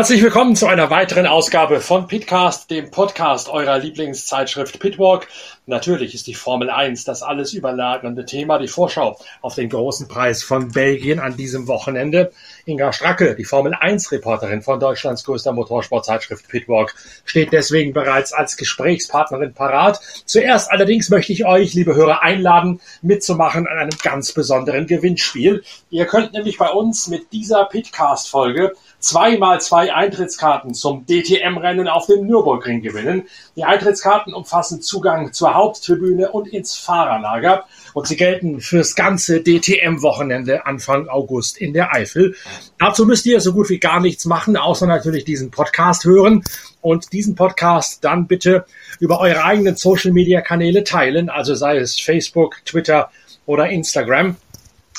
Herzlich 0.00 0.22
willkommen 0.22 0.56
zu 0.56 0.66
einer 0.66 0.88
weiteren 0.88 1.26
Ausgabe 1.26 1.82
von 1.82 2.06
Pitcast, 2.06 2.70
dem 2.70 2.90
Podcast 2.90 3.50
eurer 3.50 3.76
Lieblingszeitschrift 3.76 4.80
Pitwalk. 4.80 5.28
Natürlich 5.66 6.14
ist 6.14 6.26
die 6.26 6.32
Formel 6.32 6.70
1 6.70 7.04
das 7.04 7.22
alles 7.22 7.52
überlagernde 7.52 8.24
Thema, 8.24 8.58
die 8.58 8.66
Vorschau 8.66 9.18
auf 9.42 9.56
den 9.56 9.68
großen 9.68 10.08
Preis 10.08 10.42
von 10.42 10.72
Belgien 10.72 11.20
an 11.20 11.36
diesem 11.36 11.68
Wochenende. 11.68 12.32
Inga 12.64 12.94
Stracke, 12.94 13.34
die 13.34 13.44
Formel 13.44 13.74
1 13.74 14.10
Reporterin 14.10 14.62
von 14.62 14.80
Deutschlands 14.80 15.22
größter 15.22 15.52
Motorsportzeitschrift 15.52 16.48
Pitwalk, 16.48 16.94
steht 17.26 17.52
deswegen 17.52 17.92
bereits 17.92 18.32
als 18.32 18.56
Gesprächspartnerin 18.56 19.52
parat. 19.52 20.00
Zuerst 20.24 20.70
allerdings 20.70 21.10
möchte 21.10 21.34
ich 21.34 21.44
euch, 21.44 21.74
liebe 21.74 21.94
Hörer, 21.94 22.22
einladen, 22.22 22.80
mitzumachen 23.02 23.66
an 23.66 23.76
einem 23.76 23.98
ganz 24.02 24.32
besonderen 24.32 24.86
Gewinnspiel. 24.86 25.62
Ihr 25.90 26.06
könnt 26.06 26.32
nämlich 26.32 26.56
bei 26.56 26.70
uns 26.70 27.06
mit 27.08 27.34
dieser 27.34 27.66
Pitcast-Folge 27.66 28.72
zweimal 29.00 29.60
zwei 29.60 29.92
Eintrittskarten 29.92 30.74
zum 30.74 31.06
DTM-Rennen 31.06 31.88
auf 31.88 32.06
dem 32.06 32.26
Nürburgring 32.26 32.82
gewinnen. 32.82 33.24
Die 33.56 33.64
Eintrittskarten 33.64 34.32
umfassen 34.32 34.82
Zugang 34.82 35.32
zur 35.32 35.54
Haupttribüne 35.54 36.30
und 36.30 36.48
ins 36.48 36.76
Fahrerlager 36.76 37.64
und 37.94 38.06
sie 38.06 38.16
gelten 38.16 38.60
fürs 38.60 38.94
ganze 38.94 39.42
DTM-Wochenende 39.42 40.66
Anfang 40.66 41.08
August 41.08 41.58
in 41.58 41.72
der 41.72 41.94
Eifel. 41.94 42.34
Dazu 42.78 43.06
müsst 43.06 43.26
ihr 43.26 43.40
so 43.40 43.52
gut 43.52 43.70
wie 43.70 43.80
gar 43.80 44.00
nichts 44.00 44.26
machen, 44.26 44.56
außer 44.56 44.86
natürlich 44.86 45.24
diesen 45.24 45.50
Podcast 45.50 46.04
hören 46.04 46.44
und 46.80 47.12
diesen 47.12 47.34
Podcast 47.34 48.04
dann 48.04 48.26
bitte 48.26 48.64
über 49.00 49.20
eure 49.20 49.44
eigenen 49.44 49.76
Social-Media-Kanäle 49.76 50.84
teilen, 50.84 51.30
also 51.30 51.54
sei 51.54 51.78
es 51.78 51.98
Facebook, 51.98 52.64
Twitter 52.64 53.10
oder 53.46 53.68
Instagram. 53.68 54.36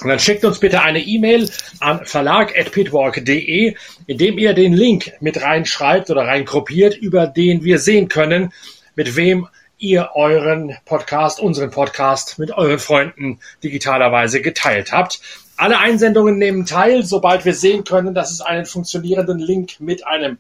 Und 0.02 0.10
dann 0.10 0.20
schickt 0.20 0.44
uns 0.44 0.60
bitte 0.60 0.82
eine 0.82 1.00
E-Mail 1.00 1.50
an 1.80 2.06
verlag.pitwalk.de, 2.06 3.76
indem 4.08 4.38
ihr 4.40 4.54
den 4.54 4.74
Link 4.74 5.14
mit 5.20 5.42
reinschreibt 5.42 6.10
oder 6.10 6.24
reingruppiert, 6.24 6.98
über 6.98 7.28
den 7.28 7.64
wir 7.64 7.78
sehen 7.78 8.08
können, 8.08 8.52
mit 8.96 9.16
wem 9.16 9.48
ihr 9.78 10.10
euren 10.16 10.76
Podcast, 10.86 11.40
unseren 11.40 11.72
Podcast 11.72 12.40
mit 12.40 12.52
euren 12.52 12.80
Freunden 12.80 13.40
digitalerweise 13.64 14.42
geteilt 14.42 14.92
habt. 14.92 15.22
Alle 15.58 15.78
Einsendungen 15.78 16.38
nehmen 16.38 16.66
teil, 16.66 17.04
sobald 17.04 17.46
wir 17.46 17.54
sehen 17.54 17.84
können, 17.84 18.16
dass 18.16 18.32
es 18.32 18.42
einen 18.42 18.66
funktionierenden 18.66 19.38
Link 19.38 19.80
mit 19.80 20.06
einem, 20.06 20.38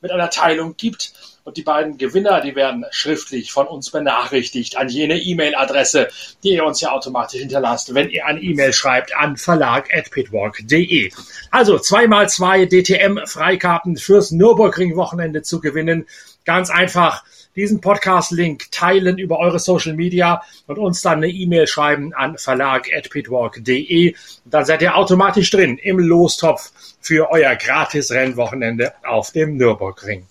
mit 0.00 0.10
einer 0.10 0.30
Teilung 0.30 0.76
gibt. 0.76 1.12
Und 1.44 1.58
die 1.58 1.62
beiden 1.62 1.98
Gewinner, 1.98 2.40
die 2.40 2.56
werden 2.56 2.86
schriftlich 2.90 3.52
von 3.52 3.66
uns 3.66 3.90
benachrichtigt 3.90 4.78
an 4.78 4.88
jene 4.88 5.18
E-Mail-Adresse, 5.18 6.08
die 6.42 6.54
ihr 6.54 6.64
uns 6.64 6.80
ja 6.80 6.90
automatisch 6.90 7.40
hinterlasst, 7.40 7.94
wenn 7.94 8.08
ihr 8.08 8.24
eine 8.24 8.40
E-Mail 8.40 8.72
schreibt 8.72 9.14
an 9.14 9.36
verlag.pitwalk.de. 9.36 11.12
Also 11.50 11.78
zweimal 11.78 12.30
zwei 12.30 12.64
DTM-Freikarten 12.64 13.98
fürs 13.98 14.30
Nürburgring-Wochenende 14.30 15.42
zu 15.42 15.60
gewinnen. 15.60 16.06
Ganz 16.46 16.70
einfach 16.70 17.24
diesen 17.56 17.82
Podcast-Link 17.82 18.72
teilen 18.72 19.18
über 19.18 19.38
eure 19.38 19.58
Social 19.58 19.92
Media 19.92 20.42
und 20.66 20.78
uns 20.78 21.02
dann 21.02 21.18
eine 21.18 21.28
E-Mail 21.28 21.66
schreiben 21.66 22.14
an 22.14 22.38
verlag.pitwalk.de. 22.38 24.14
Dann 24.46 24.64
seid 24.64 24.80
ihr 24.80 24.96
automatisch 24.96 25.50
drin 25.50 25.76
im 25.76 25.98
Lostopf 25.98 26.72
für 27.02 27.30
euer 27.30 27.54
gratis 27.56 28.10
Rennwochenende 28.10 28.94
auf 29.04 29.30
dem 29.30 29.58
Nürburgring. 29.58 30.26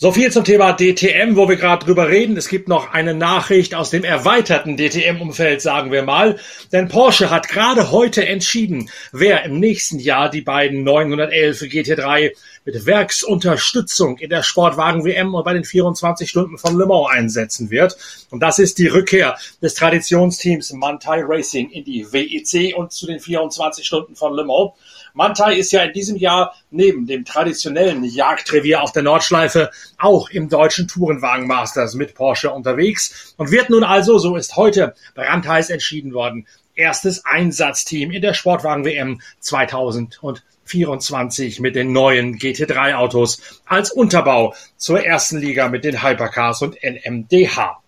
So 0.00 0.12
viel 0.12 0.30
zum 0.30 0.44
Thema 0.44 0.74
DTM, 0.74 1.34
wo 1.34 1.48
wir 1.48 1.56
gerade 1.56 1.84
drüber 1.84 2.08
reden. 2.08 2.36
Es 2.36 2.48
gibt 2.48 2.68
noch 2.68 2.92
eine 2.92 3.14
Nachricht 3.14 3.74
aus 3.74 3.90
dem 3.90 4.04
erweiterten 4.04 4.76
DTM-Umfeld, 4.76 5.60
sagen 5.60 5.90
wir 5.90 6.04
mal. 6.04 6.38
Denn 6.70 6.86
Porsche 6.86 7.30
hat 7.30 7.48
gerade 7.48 7.90
heute 7.90 8.24
entschieden, 8.24 8.90
wer 9.10 9.42
im 9.42 9.58
nächsten 9.58 9.98
Jahr 9.98 10.30
die 10.30 10.42
beiden 10.42 10.84
911 10.84 11.62
GT3 11.62 12.30
mit 12.64 12.86
Werksunterstützung 12.86 14.18
in 14.18 14.30
der 14.30 14.44
Sportwagen-WM 14.44 15.34
und 15.34 15.42
bei 15.42 15.54
den 15.54 15.64
24 15.64 16.30
Stunden 16.30 16.58
von 16.58 16.78
Le 16.78 16.86
Mans 16.86 17.10
einsetzen 17.10 17.70
wird. 17.72 17.96
Und 18.30 18.38
das 18.38 18.60
ist 18.60 18.78
die 18.78 18.86
Rückkehr 18.86 19.36
des 19.60 19.74
Traditionsteams 19.74 20.74
Mantai 20.74 21.24
Racing 21.24 21.70
in 21.70 21.82
die 21.82 22.06
WEC 22.12 22.76
und 22.76 22.92
zu 22.92 23.08
den 23.08 23.18
24 23.18 23.84
Stunden 23.84 24.14
von 24.14 24.32
Le 24.32 24.44
Mans. 24.44 24.74
Mantai 25.18 25.56
ist 25.56 25.72
ja 25.72 25.82
in 25.82 25.92
diesem 25.92 26.16
Jahr 26.16 26.54
neben 26.70 27.08
dem 27.08 27.24
traditionellen 27.24 28.04
Jagdrevier 28.04 28.84
auf 28.84 28.92
der 28.92 29.02
Nordschleife 29.02 29.72
auch 29.98 30.30
im 30.30 30.48
deutschen 30.48 30.86
Tourenwagen 30.86 31.48
Masters 31.48 31.94
mit 31.94 32.14
Porsche 32.14 32.52
unterwegs 32.52 33.34
und 33.36 33.50
wird 33.50 33.68
nun 33.68 33.82
also, 33.82 34.18
so 34.18 34.36
ist 34.36 34.54
heute 34.54 34.94
brandheiß 35.16 35.70
entschieden 35.70 36.14
worden, 36.14 36.46
erstes 36.76 37.24
Einsatzteam 37.24 38.12
in 38.12 38.22
der 38.22 38.32
Sportwagen 38.32 38.84
WM 38.84 39.20
2024 39.40 41.58
mit 41.58 41.74
den 41.74 41.90
neuen 41.90 42.38
GT3 42.38 42.94
Autos 42.94 43.60
als 43.66 43.90
Unterbau 43.90 44.54
zur 44.76 45.04
ersten 45.04 45.38
Liga 45.38 45.68
mit 45.68 45.82
den 45.82 46.00
Hypercars 46.00 46.62
und 46.62 46.76
NMDH. 46.80 47.82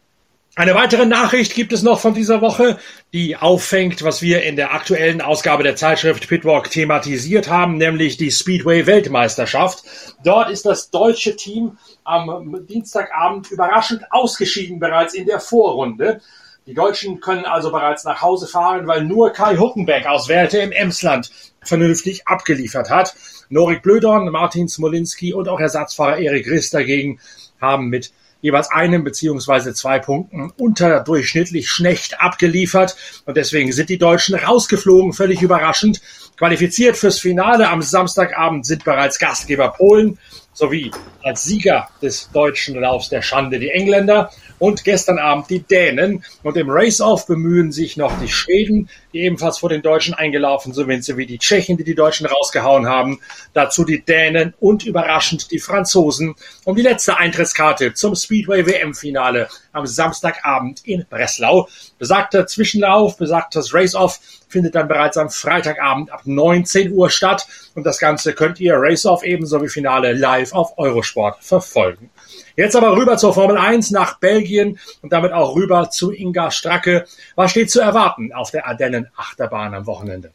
Eine 0.61 0.75
weitere 0.75 1.07
Nachricht 1.07 1.55
gibt 1.55 1.73
es 1.73 1.83
noch 1.83 2.01
von 2.01 2.13
dieser 2.13 2.43
Woche, 2.43 2.77
die 3.15 3.35
auffängt, 3.35 4.03
was 4.03 4.21
wir 4.21 4.43
in 4.43 4.57
der 4.57 4.75
aktuellen 4.75 5.23
Ausgabe 5.23 5.63
der 5.63 5.75
Zeitschrift 5.75 6.29
Pitwalk 6.29 6.71
thematisiert 6.71 7.49
haben, 7.49 7.79
nämlich 7.79 8.19
die 8.19 8.31
Speedway 8.31 8.85
Weltmeisterschaft. 8.85 9.83
Dort 10.23 10.51
ist 10.51 10.67
das 10.67 10.91
deutsche 10.91 11.35
Team 11.35 11.79
am 12.05 12.67
Dienstagabend 12.67 13.51
überraschend 13.51 14.03
ausgeschieden 14.13 14.79
bereits 14.81 15.15
in 15.15 15.25
der 15.25 15.41
Vorrunde. 15.41 16.21
Die 16.67 16.75
Deutschen 16.75 17.21
können 17.21 17.47
also 17.47 17.73
bereits 17.73 18.05
nach 18.05 18.21
Hause 18.21 18.47
fahren, 18.47 18.87
weil 18.87 19.05
nur 19.05 19.31
Kai 19.31 19.57
Huckenbeck 19.57 20.05
aus 20.05 20.29
Werte 20.29 20.59
im 20.59 20.73
Emsland 20.73 21.31
vernünftig 21.63 22.29
abgeliefert 22.29 22.91
hat. 22.91 23.15
Norik 23.49 23.83
Blödorn, 23.83 24.29
Martin 24.29 24.69
Smolinski 24.69 25.33
und 25.33 25.49
auch 25.49 25.59
Ersatzfahrer 25.59 26.19
Erik 26.19 26.47
Riss 26.51 26.69
dagegen 26.69 27.19
haben 27.63 27.89
mit 27.89 28.13
jeweils 28.41 28.71
einem 28.71 29.05
beziehungsweise 29.05 29.75
zwei 29.75 29.99
Punkten 29.99 30.53
unterdurchschnittlich 30.57 31.69
schlecht 31.69 32.21
abgeliefert. 32.21 32.97
Und 33.27 33.37
deswegen 33.37 33.73
sind 33.73 33.91
die 33.91 33.99
Deutschen 33.99 34.35
rausgeflogen, 34.35 35.13
völlig 35.13 35.43
überraschend. 35.43 36.01
Qualifiziert 36.37 36.97
fürs 36.97 37.19
Finale 37.19 37.69
am 37.69 37.83
Samstagabend 37.83 38.65
sind 38.65 38.85
bereits 38.85 39.19
Gastgeber 39.19 39.69
Polen 39.73 40.19
sowie 40.53 40.91
als 41.23 41.45
Sieger 41.45 41.89
des 42.03 42.31
deutschen 42.33 42.81
Laufs 42.81 43.09
der 43.09 43.23
Schande 43.23 43.59
die 43.59 43.71
Engländer 43.71 44.31
und 44.61 44.85
gestern 44.85 45.19
Abend 45.19 45.51
die 45.51 45.61
Dänen. 45.61 46.25
Und 46.45 46.57
im 46.57 46.71
Race-Off 46.71 47.27
bemühen 47.27 47.73
sich 47.73 47.97
noch 47.97 48.13
die 48.21 48.29
Schweden, 48.29 48.89
die 49.13 49.23
ebenfalls 49.23 49.59
vor 49.59 49.69
den 49.69 49.83
Deutschen 49.83 50.15
eingelaufen 50.15 50.73
sind, 50.73 50.87
wie 51.17 51.27
die 51.27 51.39
Tschechen, 51.39 51.77
die 51.77 51.83
die 51.83 51.97
Deutschen 51.97 52.27
rausgehauen 52.27 52.87
haben. 52.87 53.21
Dazu 53.55 53.85
die 53.85 54.03
Dänen 54.03 54.55
und 54.61 54.85
überraschend 54.85 55.51
die 55.51 55.59
Franzosen 55.59 56.37
um 56.65 56.77
die 56.77 56.83
letzte 56.83 57.17
Eintrittskarte 57.17 57.95
zum 57.95 58.15
Speedway 58.15 58.65
WM-Finale 58.67 59.49
am 59.73 59.87
Samstagabend 59.87 60.87
in 60.87 61.07
Breslau. 61.09 61.69
Besagter 61.99 62.47
Zwischenlauf, 62.47 63.17
besagtes 63.17 63.75
Race-Off 63.75 64.21
findet 64.49 64.75
dann 64.75 64.89
bereits 64.89 65.17
am 65.17 65.31
Freitagabend 65.31 66.13
ab 66.13 66.23
19 66.25 66.93
Uhr 66.93 67.11
statt. 67.11 67.47
Und 67.75 67.85
das 67.85 67.99
Ganze 67.99 68.35
könnt 68.35 68.61
ihr 68.61 68.75
Race-Off 68.77 69.23
ebenso 69.23 69.63
wie 69.63 69.69
Finale 69.69 70.13
live 70.13 70.53
auf 70.53 70.79
Eurosport 70.79 71.43
verfolgen. 71.43 72.11
Jetzt 72.57 72.77
aber 72.77 72.97
rüber 72.97 73.17
zur 73.17 73.35
Formel 73.35 73.57
1 73.57 73.91
nach 73.91 74.19
Belgien 74.19 74.79
und 75.03 75.13
damit 75.13 75.33
auch 75.33 75.55
rüber 75.55 75.91
zu 75.91 76.13
Inga 76.13 76.51
Stracke. 76.51 77.07
Was 77.37 77.53
steht 77.53 77.71
zu 77.71 77.81
erwarten 77.81 78.33
auf 78.33 78.51
der 78.51 78.67
Ardennen-Achterbahn 78.67 79.75
am 79.75 79.87
Wochenende? 79.87 80.33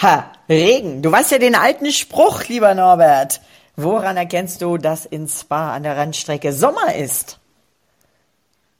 Ha, 0.00 0.30
Regen. 0.48 1.02
Du 1.02 1.10
weißt 1.10 1.32
ja 1.32 1.38
den 1.38 1.56
alten 1.56 1.90
Spruch, 1.90 2.44
lieber 2.44 2.74
Norbert. 2.74 3.40
Woran 3.74 4.16
erkennst 4.16 4.62
du, 4.62 4.76
dass 4.76 5.06
in 5.06 5.28
Spa 5.28 5.74
an 5.74 5.82
der 5.82 5.96
Randstrecke 5.96 6.52
Sommer 6.52 6.94
ist? 6.94 7.38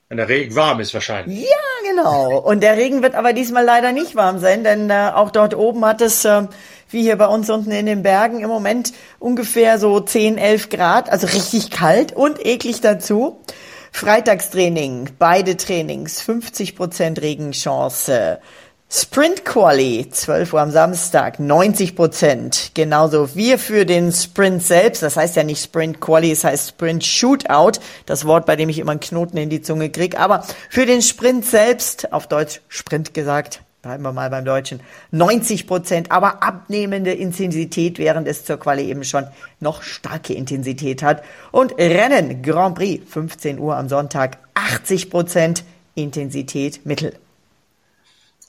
Wenn 0.08 0.16
der 0.16 0.28
Regen 0.28 0.54
warm 0.56 0.80
ist 0.80 0.94
wahrscheinlich. 0.94 1.40
Ja, 1.40 1.90
genau. 1.90 2.38
Und 2.38 2.62
der 2.62 2.78
Regen 2.78 3.02
wird 3.02 3.14
aber 3.14 3.34
diesmal 3.34 3.64
leider 3.64 3.92
nicht 3.92 4.16
warm 4.16 4.38
sein, 4.38 4.64
denn 4.64 4.88
äh, 4.88 5.10
auch 5.14 5.30
dort 5.30 5.54
oben 5.54 5.84
hat 5.84 6.00
es, 6.00 6.24
äh, 6.24 6.46
wie 6.88 7.02
hier 7.02 7.16
bei 7.16 7.26
uns 7.26 7.50
unten 7.50 7.70
in 7.70 7.84
den 7.84 8.02
Bergen, 8.02 8.40
im 8.40 8.48
Moment 8.48 8.94
ungefähr 9.18 9.78
so 9.78 10.00
10, 10.00 10.38
11 10.38 10.70
Grad, 10.70 11.10
also 11.10 11.26
richtig 11.26 11.70
kalt 11.70 12.12
und 12.12 12.44
eklig 12.44 12.80
dazu. 12.80 13.42
Freitagstraining, 13.92 15.10
beide 15.18 15.58
Trainings, 15.58 16.22
50 16.22 16.74
Prozent 16.74 17.20
Regenchance. 17.20 18.38
Sprint 18.90 19.44
Quali, 19.44 20.08
12 20.10 20.54
Uhr 20.54 20.62
am 20.62 20.70
Samstag, 20.70 21.38
90 21.38 21.94
Prozent. 21.94 22.70
Genauso 22.72 23.34
wir 23.34 23.58
für 23.58 23.84
den 23.84 24.12
Sprint 24.12 24.62
selbst. 24.62 25.02
Das 25.02 25.18
heißt 25.18 25.36
ja 25.36 25.44
nicht 25.44 25.62
Sprint 25.62 26.00
Quali, 26.00 26.30
es 26.32 26.42
heißt 26.42 26.70
Sprint 26.70 27.04
Shootout. 27.04 27.80
Das 28.06 28.24
Wort, 28.24 28.46
bei 28.46 28.56
dem 28.56 28.70
ich 28.70 28.78
immer 28.78 28.92
einen 28.92 29.00
Knoten 29.00 29.36
in 29.36 29.50
die 29.50 29.60
Zunge 29.60 29.90
kriege. 29.90 30.18
Aber 30.18 30.42
für 30.70 30.86
den 30.86 31.02
Sprint 31.02 31.44
selbst, 31.44 32.14
auf 32.14 32.28
Deutsch 32.28 32.62
Sprint 32.68 33.12
gesagt, 33.12 33.60
bleiben 33.82 34.02
wir 34.04 34.12
mal 34.14 34.30
beim 34.30 34.46
Deutschen, 34.46 34.80
90 35.10 35.66
Prozent, 35.66 36.10
aber 36.10 36.42
abnehmende 36.42 37.12
Intensität, 37.12 37.98
während 37.98 38.26
es 38.26 38.46
zur 38.46 38.58
Quali 38.58 38.88
eben 38.88 39.04
schon 39.04 39.26
noch 39.60 39.82
starke 39.82 40.32
Intensität 40.32 41.02
hat. 41.02 41.22
Und 41.52 41.76
Rennen, 41.76 42.40
Grand 42.40 42.76
Prix, 42.76 43.04
15 43.12 43.58
Uhr 43.58 43.76
am 43.76 43.90
Sonntag, 43.90 44.38
80 44.54 45.10
Prozent 45.10 45.62
Intensität 45.94 46.86
mittel. 46.86 47.12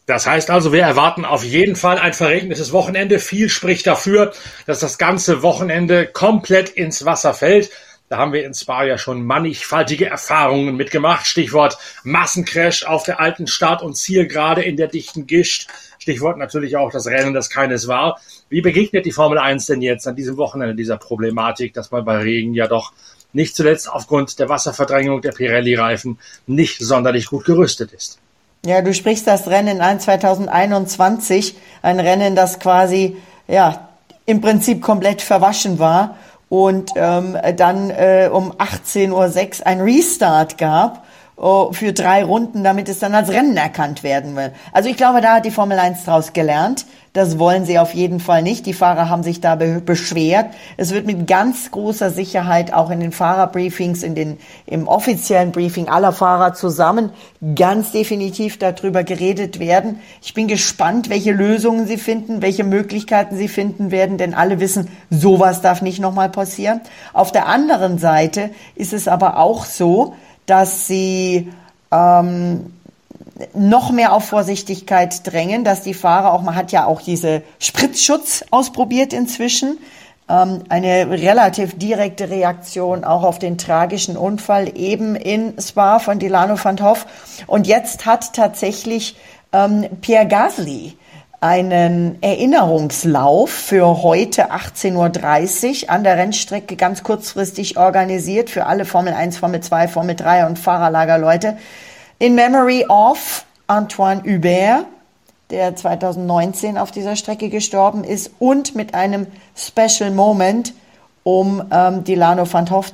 Das 0.10 0.26
heißt 0.26 0.50
also, 0.50 0.74
wir 0.74 0.82
erwarten 0.82 1.24
auf 1.24 1.44
jeden 1.44 1.76
Fall 1.76 2.00
ein 2.00 2.16
verregnetes 2.16 2.72
Wochenende. 2.72 3.20
Viel 3.20 3.48
spricht 3.48 3.86
dafür, 3.86 4.34
dass 4.66 4.80
das 4.80 4.98
ganze 4.98 5.44
Wochenende 5.44 6.08
komplett 6.08 6.70
ins 6.70 7.06
Wasser 7.06 7.36
fällt. 7.36 7.70
Da 8.08 8.18
haben 8.18 8.34
wir 8.34 8.44
in 8.44 8.56
Spa 8.56 8.84
ja 8.86 8.98
schon 8.98 9.24
mannigfaltige 9.24 10.08
Erfahrungen 10.08 10.76
mitgemacht. 10.76 11.28
Stichwort 11.28 11.78
Massencrash 12.04 12.86
auf 12.86 13.04
der 13.04 13.20
alten 13.20 13.46
Start- 13.46 13.84
und 13.84 13.98
Zielgerade 13.98 14.64
in 14.64 14.78
der 14.78 14.88
dichten 14.88 15.28
Gischt. 15.28 15.68
Stichwort 16.00 16.40
natürlich 16.40 16.76
auch 16.76 16.90
das 16.92 17.06
Rennen, 17.06 17.36
das 17.36 17.52
keines 17.52 17.88
war. 17.88 18.20
Wie 18.50 18.62
begegnet 18.62 19.06
die 19.06 19.12
Formel 19.12 19.38
1 19.38 19.68
denn 19.68 19.84
jetzt 19.84 20.08
an 20.08 20.16
diesem 20.16 20.38
Wochenende 20.38 20.74
dieser 20.74 20.98
Problematik, 20.98 21.76
dass 21.76 21.92
man 21.92 22.04
bei 22.04 22.18
Regen 22.18 22.56
ja 22.56 22.66
doch 22.66 22.94
nicht 23.32 23.56
zuletzt 23.56 23.88
aufgrund 23.88 24.40
der 24.40 24.50
Wasserverdrängung 24.50 25.22
der 25.22 25.34
Pirelli-Reifen 25.34 26.18
nicht 26.48 26.80
sonderlich 26.80 27.28
gut 27.28 27.46
gerüstet 27.46 27.94
ist? 27.94 28.18
Ja, 28.66 28.82
du 28.82 28.94
sprichst 28.94 29.26
das 29.26 29.48
Rennen 29.48 29.80
an 29.80 30.00
2021, 30.00 31.56
ein 31.82 32.00
Rennen, 32.00 32.36
das 32.36 32.60
quasi 32.60 33.16
ja 33.48 33.88
im 34.26 34.42
Prinzip 34.42 34.82
komplett 34.82 35.22
verwaschen 35.22 35.80
war 35.80 36.18
und 36.50 36.92
ähm, 36.96 37.38
dann 37.56 37.90
äh, 37.90 38.30
um 38.32 38.52
18.06 38.52 39.62
Uhr 39.62 39.68
ein 39.68 39.82
Restart 39.82 40.58
gab 40.58 41.06
uh, 41.40 41.72
für 41.72 41.94
drei 41.94 42.24
Runden, 42.24 42.64
damit 42.64 42.90
es 42.90 43.00
dann 43.00 43.16
als 43.16 43.30
Rennen 43.30 43.58
erkannt 43.58 44.04
werden 44.04 44.36
will. 44.36 44.52
Also 44.72 44.90
ich 44.90 44.98
glaube, 44.98 45.22
da 45.22 45.36
hat 45.36 45.46
die 45.46 45.52
Formel 45.52 45.80
1 45.80 46.06
daraus 46.06 46.34
gelernt. 46.34 46.86
Das 47.14 47.40
wollen 47.40 47.66
sie 47.66 47.80
auf 47.80 47.96
jeden 47.96 48.20
Fall 48.20 48.44
nicht. 48.44 48.68
Die 48.68 48.74
Fahrer 48.74 49.10
haben 49.10 49.24
sich 49.24 49.42
da 49.42 49.56
be 49.56 49.82
beschwert. 49.84 50.54
Es 50.78 50.94
wird 50.94 51.08
mit 51.08 51.26
ganz 51.26 51.72
großer 51.72 52.12
Sicherheit 52.12 52.72
auch 52.72 52.92
in 52.92 53.00
den 53.00 53.12
Fahrerbriefings, 53.12 54.04
in 54.04 54.14
den, 54.14 54.38
im 54.68 54.88
offiziellen 54.88 55.52
Briefing 55.52 55.90
aller 55.90 56.12
Fahrer 56.12 56.54
zusammen 56.54 57.10
ganz 57.56 57.92
definitiv 57.92 58.60
darüber 58.60 59.04
geredet 59.04 59.60
werden. 59.60 60.00
Ich 60.22 60.36
bin 60.36 60.48
gespannt, 60.48 61.10
welche 61.10 61.32
Lösungen 61.32 61.88
sie 61.88 61.98
finden, 61.98 62.44
welche 62.44 62.64
Möglichkeiten 62.64 63.36
sie 63.36 63.48
finden 63.48 63.90
werden, 63.90 64.18
denn 64.18 64.36
alle 64.36 64.60
wissen, 64.60 64.88
sowas 65.10 65.62
darf 65.62 65.82
nicht 65.82 66.00
nochmal 66.00 66.30
passieren. 66.30 66.82
Auf 67.14 67.32
der 67.32 67.48
anderen 67.48 67.98
Seite 67.98 68.52
ist 68.76 68.94
es 68.94 69.08
aber 69.08 69.38
auch 69.38 69.66
so, 69.66 70.14
dass 70.50 70.88
sie 70.88 71.52
ähm, 71.92 72.74
noch 73.54 73.92
mehr 73.92 74.14
auf 74.14 74.26
Vorsichtigkeit 74.26 75.26
drängen, 75.26 75.64
dass 75.64 75.82
die 75.82 75.94
Fahrer 75.94 76.34
auch, 76.34 76.42
man 76.42 76.56
hat 76.56 76.72
ja 76.72 76.86
auch 76.86 77.02
diese 77.02 77.42
Spritzschutz 77.60 78.44
ausprobiert 78.52 79.14
inzwischen, 79.14 79.78
ähm, 80.28 80.64
eine 80.70 81.10
relativ 81.10 81.78
direkte 81.78 82.30
Reaktion 82.30 83.04
auch 83.04 83.24
auf 83.24 83.40
den 83.40 83.58
tragischen 83.58 84.18
Unfall 84.18 84.78
eben 84.78 85.16
in 85.16 85.54
Spa 85.60 86.00
von 86.00 86.20
Delano 86.20 86.58
van 86.62 86.82
Hoff. 86.82 87.06
Und 87.48 87.68
jetzt 87.68 88.06
hat 88.06 88.34
tatsächlich 88.34 89.16
ähm, 89.54 89.88
Pierre 90.02 90.28
Gasly 90.28 90.98
einen 91.42 92.22
Erinnerungslauf 92.22 93.50
für 93.50 94.04
heute 94.04 94.52
18.30 94.52 95.84
Uhr 95.84 95.90
an 95.90 96.04
der 96.04 96.18
Rennstrecke 96.18 96.76
ganz 96.76 97.02
kurzfristig 97.04 97.78
organisiert 97.78 98.50
für 98.50 98.66
alle 98.66 98.84
Formel 98.84 99.14
1, 99.14 99.38
Formel 99.38 99.62
2, 99.62 99.88
Formel 99.88 100.16
3 100.16 100.48
und 100.48 100.60
Fahrerlagerleute. 100.60 101.58
In 102.18 102.36
Memory 102.36 102.86
of 102.90 103.46
Antoine 103.68 104.22
Hubert, 104.24 104.86
der 105.50 105.76
2019 105.76 106.78
auf 106.78 106.92
dieser 106.92 107.16
Strecke 107.16 107.50
gestorben 107.50 108.04
ist, 108.04 108.32
und 108.40 108.76
mit 108.76 108.94
einem 108.94 109.26
Special 109.56 110.12
Moment, 110.12 110.74
um 111.24 111.64
ähm, 111.72 112.04
Delano 112.04 112.52
van 112.52 112.70
Hoff 112.70 112.92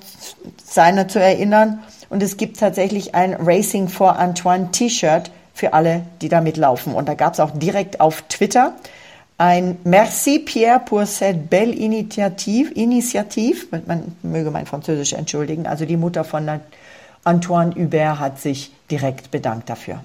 seiner 0.63 1.07
zu 1.07 1.19
erinnern. 1.19 1.79
Und 2.09 2.21
es 2.21 2.37
gibt 2.37 2.59
tatsächlich 2.59 3.15
ein 3.15 3.33
Racing 3.33 3.87
for 3.87 4.19
Antoine 4.19 4.69
T-Shirt 4.71 5.31
für 5.55 5.73
alle, 5.73 6.03
die 6.21 6.29
da 6.29 6.41
mitlaufen. 6.41 6.93
Und 6.93 7.09
da 7.09 7.15
gab 7.15 7.33
es 7.33 7.39
auch 7.39 7.51
direkt 7.51 7.99
auf 7.99 8.21
Twitter 8.29 8.75
ein 9.37 9.77
Merci 9.83 10.39
Pierre 10.39 10.79
pour 10.85 11.05
cette 11.05 11.49
belle 11.49 11.73
Initiative, 11.73 12.71
Initiative, 12.73 13.65
man 13.85 14.15
möge 14.23 14.49
mein 14.49 14.65
Französisch 14.65 15.13
entschuldigen, 15.13 15.67
also 15.67 15.85
die 15.85 15.97
Mutter 15.97 16.23
von 16.23 16.61
Antoine 17.25 17.75
Hubert 17.75 18.19
hat 18.19 18.39
sich 18.39 18.71
direkt 18.89 19.31
bedankt 19.31 19.69
dafür. 19.69 20.01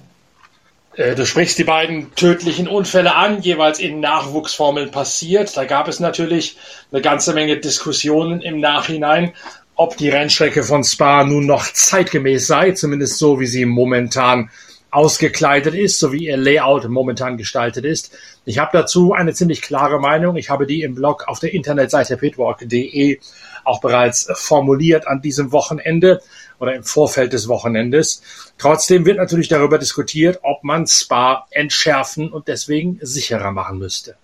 Äh, 0.95 1.15
du 1.15 1.25
sprichst 1.25 1.57
die 1.57 1.63
beiden 1.63 2.13
tödlichen 2.15 2.67
Unfälle 2.67 3.15
an, 3.15 3.41
jeweils 3.41 3.79
in 3.79 4.01
Nachwuchsformeln 4.01 4.91
passiert. 4.91 5.55
Da 5.55 5.63
gab 5.63 5.87
es 5.87 6.01
natürlich 6.01 6.57
eine 6.91 7.01
ganze 7.01 7.33
Menge 7.33 7.57
Diskussionen 7.57 8.41
im 8.41 8.59
Nachhinein, 8.59 9.31
ob 9.75 9.95
die 9.95 10.09
Rennstrecke 10.09 10.63
von 10.63 10.83
Spa 10.83 11.23
nun 11.23 11.45
noch 11.45 11.71
zeitgemäß 11.71 12.47
sei, 12.47 12.71
zumindest 12.71 13.17
so, 13.17 13.39
wie 13.39 13.47
sie 13.47 13.65
momentan 13.65 14.49
ausgekleidet 14.91 15.73
ist, 15.73 15.99
so 15.99 16.11
wie 16.11 16.27
ihr 16.27 16.37
Layout 16.37 16.87
momentan 16.89 17.37
gestaltet 17.37 17.85
ist. 17.85 18.11
Ich 18.45 18.59
habe 18.59 18.71
dazu 18.73 19.13
eine 19.13 19.33
ziemlich 19.33 19.61
klare 19.61 19.99
Meinung. 19.99 20.35
Ich 20.35 20.49
habe 20.49 20.67
die 20.67 20.83
im 20.83 20.95
Blog 20.95 21.27
auf 21.27 21.39
der 21.39 21.53
Internetseite 21.53 22.17
pitwalk.de 22.17 23.19
auch 23.63 23.79
bereits 23.79 24.27
formuliert 24.33 25.07
an 25.07 25.21
diesem 25.21 25.51
Wochenende 25.51 26.21
oder 26.59 26.75
im 26.75 26.83
Vorfeld 26.83 27.33
des 27.33 27.47
Wochenendes. 27.47 28.21
Trotzdem 28.57 29.05
wird 29.05 29.17
natürlich 29.17 29.47
darüber 29.47 29.77
diskutiert, 29.77 30.39
ob 30.43 30.63
man 30.63 30.87
Spa 30.87 31.45
entschärfen 31.51 32.31
und 32.31 32.47
deswegen 32.47 32.99
sicherer 33.01 33.51
machen 33.51 33.77
müsste. 33.77 34.15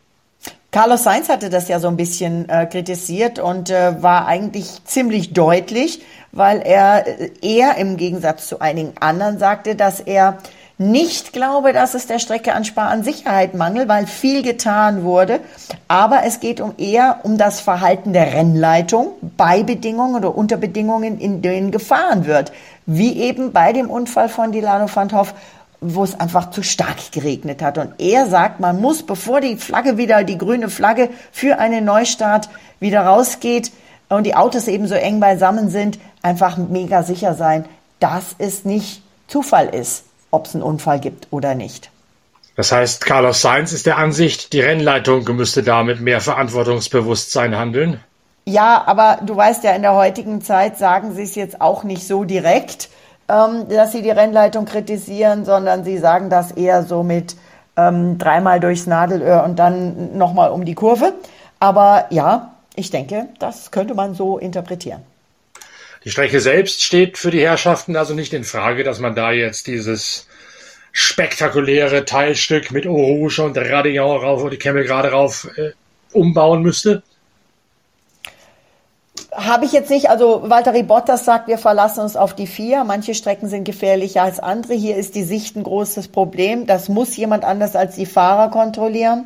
Carlos 0.72 1.04
Sainz 1.04 1.30
hatte 1.30 1.50
das 1.50 1.70
ja 1.70 1.80
so 1.80 1.88
ein 1.88 1.98
bisschen 1.98 2.50
äh, 2.50 2.66
kritisiert 2.66 3.40
und 3.40 3.70
äh, 3.70 4.02
war 4.04 4.28
eigentlich 4.28 4.84
ziemlich 4.84 5.34
deutlich, 5.34 6.02
weil 6.34 6.62
er 6.62 7.08
äh, 7.08 7.32
eher 7.42 7.78
im 7.78 7.98
Gegensatz 7.98 8.48
zu 8.48 8.60
einigen 8.60 8.94
anderen 9.00 9.40
sagte, 9.40 9.76
dass 9.76 10.02
er 10.02 10.40
nicht 10.80 11.34
glaube, 11.34 11.74
dass 11.74 11.96
es 11.96 12.06
der 12.06 12.20
Strecke 12.20 12.54
an 12.54 12.64
Spar 12.64 12.90
an 12.90 13.04
Sicherheit 13.04 13.56
mangelt, 13.56 13.88
weil 13.88 14.06
viel 14.06 14.44
getan 14.44 15.04
wurde. 15.04 15.40
Aber 15.88 16.24
es 16.24 16.40
geht 16.40 16.62
um 16.62 16.76
eher 16.78 17.22
um 17.24 17.38
das 17.40 17.60
Verhalten 17.60 18.14
der 18.14 18.34
Rennleitung 18.34 19.14
bei 19.38 19.64
Bedingungen 19.64 20.16
oder 20.16 20.38
unter 20.38 20.58
Bedingungen, 20.58 21.20
in 21.20 21.42
denen 21.42 21.72
gefahren 21.72 22.28
wird. 22.28 22.52
Wie 22.86 23.20
eben 23.20 23.54
bei 23.54 23.74
dem 23.74 23.90
Unfall 23.90 24.30
von 24.30 24.52
Dilano 24.52 24.88
van 24.94 25.12
Hoff, 25.14 25.34
wo 25.82 26.04
es 26.04 26.20
einfach 26.20 26.52
zu 26.52 26.62
stark 26.62 27.12
geregnet 27.12 27.64
hat. 27.64 27.80
Und 27.80 27.94
er 27.98 28.28
sagt, 28.28 28.60
man 28.60 28.80
muss, 28.80 29.04
bevor 29.04 29.42
die 29.42 29.58
Flagge 29.58 29.98
wieder, 29.98 30.24
die 30.24 30.38
grüne 30.38 30.70
Flagge 30.70 31.10
für 31.32 31.58
einen 31.58 31.86
Neustart 31.86 32.50
wieder 32.80 33.02
rausgeht 33.02 33.72
und 34.10 34.26
die 34.26 34.36
Autos 34.36 34.68
eben 34.68 34.88
so 34.88 34.96
eng 34.96 35.20
beisammen 35.20 35.70
sind, 35.70 35.98
einfach 36.22 36.58
mega 36.58 37.02
sicher 37.02 37.34
sein, 37.34 37.66
dass 38.00 38.36
es 38.38 38.64
nicht 38.64 39.02
Zufall 39.28 39.70
ist 39.70 40.07
ob 40.32 40.46
es 40.46 40.56
einen 40.56 40.64
Unfall 40.64 41.00
gibt 41.00 41.28
oder 41.32 41.56
nicht. 41.56 41.90
Das 42.56 42.72
heißt, 42.72 43.06
Carlos 43.06 43.42
Sainz 43.42 43.72
ist 43.72 43.86
der 43.86 43.98
Ansicht, 43.98 44.52
die 44.52 44.62
Rennleitung 44.62 45.24
müsste 45.36 45.62
da 45.62 45.84
mit 45.84 46.02
mehr 46.02 46.22
Verantwortungsbewusstsein 46.22 47.56
handeln? 47.56 48.00
Ja, 48.46 48.84
aber 48.86 49.20
du 49.24 49.36
weißt 49.36 49.64
ja, 49.64 49.74
in 49.74 49.82
der 49.84 49.94
heutigen 49.94 50.42
Zeit 50.42 50.78
sagen 50.78 51.14
sie 51.14 51.24
es 51.24 51.36
jetzt 51.36 51.62
auch 51.62 51.84
nicht 51.84 52.08
so 52.08 52.24
direkt, 52.24 52.90
ähm, 53.30 53.68
dass 53.70 53.92
sie 53.92 54.02
die 54.02 54.10
Rennleitung 54.10 54.66
kritisieren, 54.66 55.46
sondern 55.46 55.84
sie 55.84 55.98
sagen 55.98 56.30
das 56.30 56.52
eher 56.52 56.84
so 56.84 57.04
mit 57.04 57.36
ähm, 57.76 58.18
dreimal 58.18 58.60
durchs 58.60 58.88
Nadelöhr 58.88 59.44
und 59.44 59.60
dann 59.60 60.18
nochmal 60.18 60.50
um 60.50 60.66
die 60.66 60.76
Kurve. 60.76 61.14
Aber 61.60 62.06
ja, 62.10 62.54
ich 62.76 62.90
denke, 62.90 63.28
das 63.40 63.72
könnte 63.72 63.94
man 63.94 64.16
so 64.16 64.38
interpretieren. 64.38 65.02
Die 66.08 66.12
Strecke 66.12 66.40
selbst 66.40 66.82
steht 66.82 67.18
für 67.18 67.32
die 67.32 67.42
Herrschaften 67.42 67.98
also 67.98 68.14
nicht 68.14 68.32
in 68.32 68.46
Frage, 68.46 68.86
dass 68.86 69.00
man 69.00 69.14
da 69.14 69.34
jetzt 69.34 69.68
dieses 69.68 70.26
spektakuläre 70.94 72.06
Teilstück 72.06 72.72
mit 72.72 72.86
Rouge 72.86 73.44
und 73.44 73.58
Radillon 73.58 74.22
rauf 74.22 74.42
und 74.42 74.52
die 74.52 74.58
Camel 74.58 74.86
gerade 74.86 75.12
rauf 75.12 75.50
äh, 75.58 75.72
umbauen 76.14 76.62
müsste? 76.62 77.04
Habe 79.34 79.66
ich 79.66 79.74
jetzt 79.74 79.90
nicht. 79.90 80.10
Also 80.10 80.50
Valtteri 80.50 80.84
Bottas 80.84 81.26
sagt, 81.26 81.50
wir 81.50 81.58
verlassen 81.58 82.00
uns 82.00 82.16
auf 82.16 82.34
die 82.34 82.48
vier. 82.48 82.86
Manche 82.86 83.14
Strecken 83.14 83.50
sind 83.50 83.66
gefährlicher 83.66 84.24
als 84.24 84.40
andere. 84.40 84.76
Hier 84.76 84.96
ist 84.96 85.14
die 85.14 85.24
Sicht 85.24 85.58
ein 85.58 85.64
großes 85.64 86.08
Problem. 86.08 86.68
Das 86.68 86.88
muss 86.88 87.18
jemand 87.18 87.44
anders 87.44 87.76
als 87.76 87.98
die 87.98 88.06
Fahrer 88.06 88.50
kontrollieren. 88.50 89.26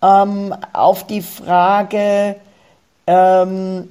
Ähm, 0.00 0.54
auf 0.72 1.04
die 1.04 1.22
Frage, 1.22 2.36
ähm, 3.08 3.88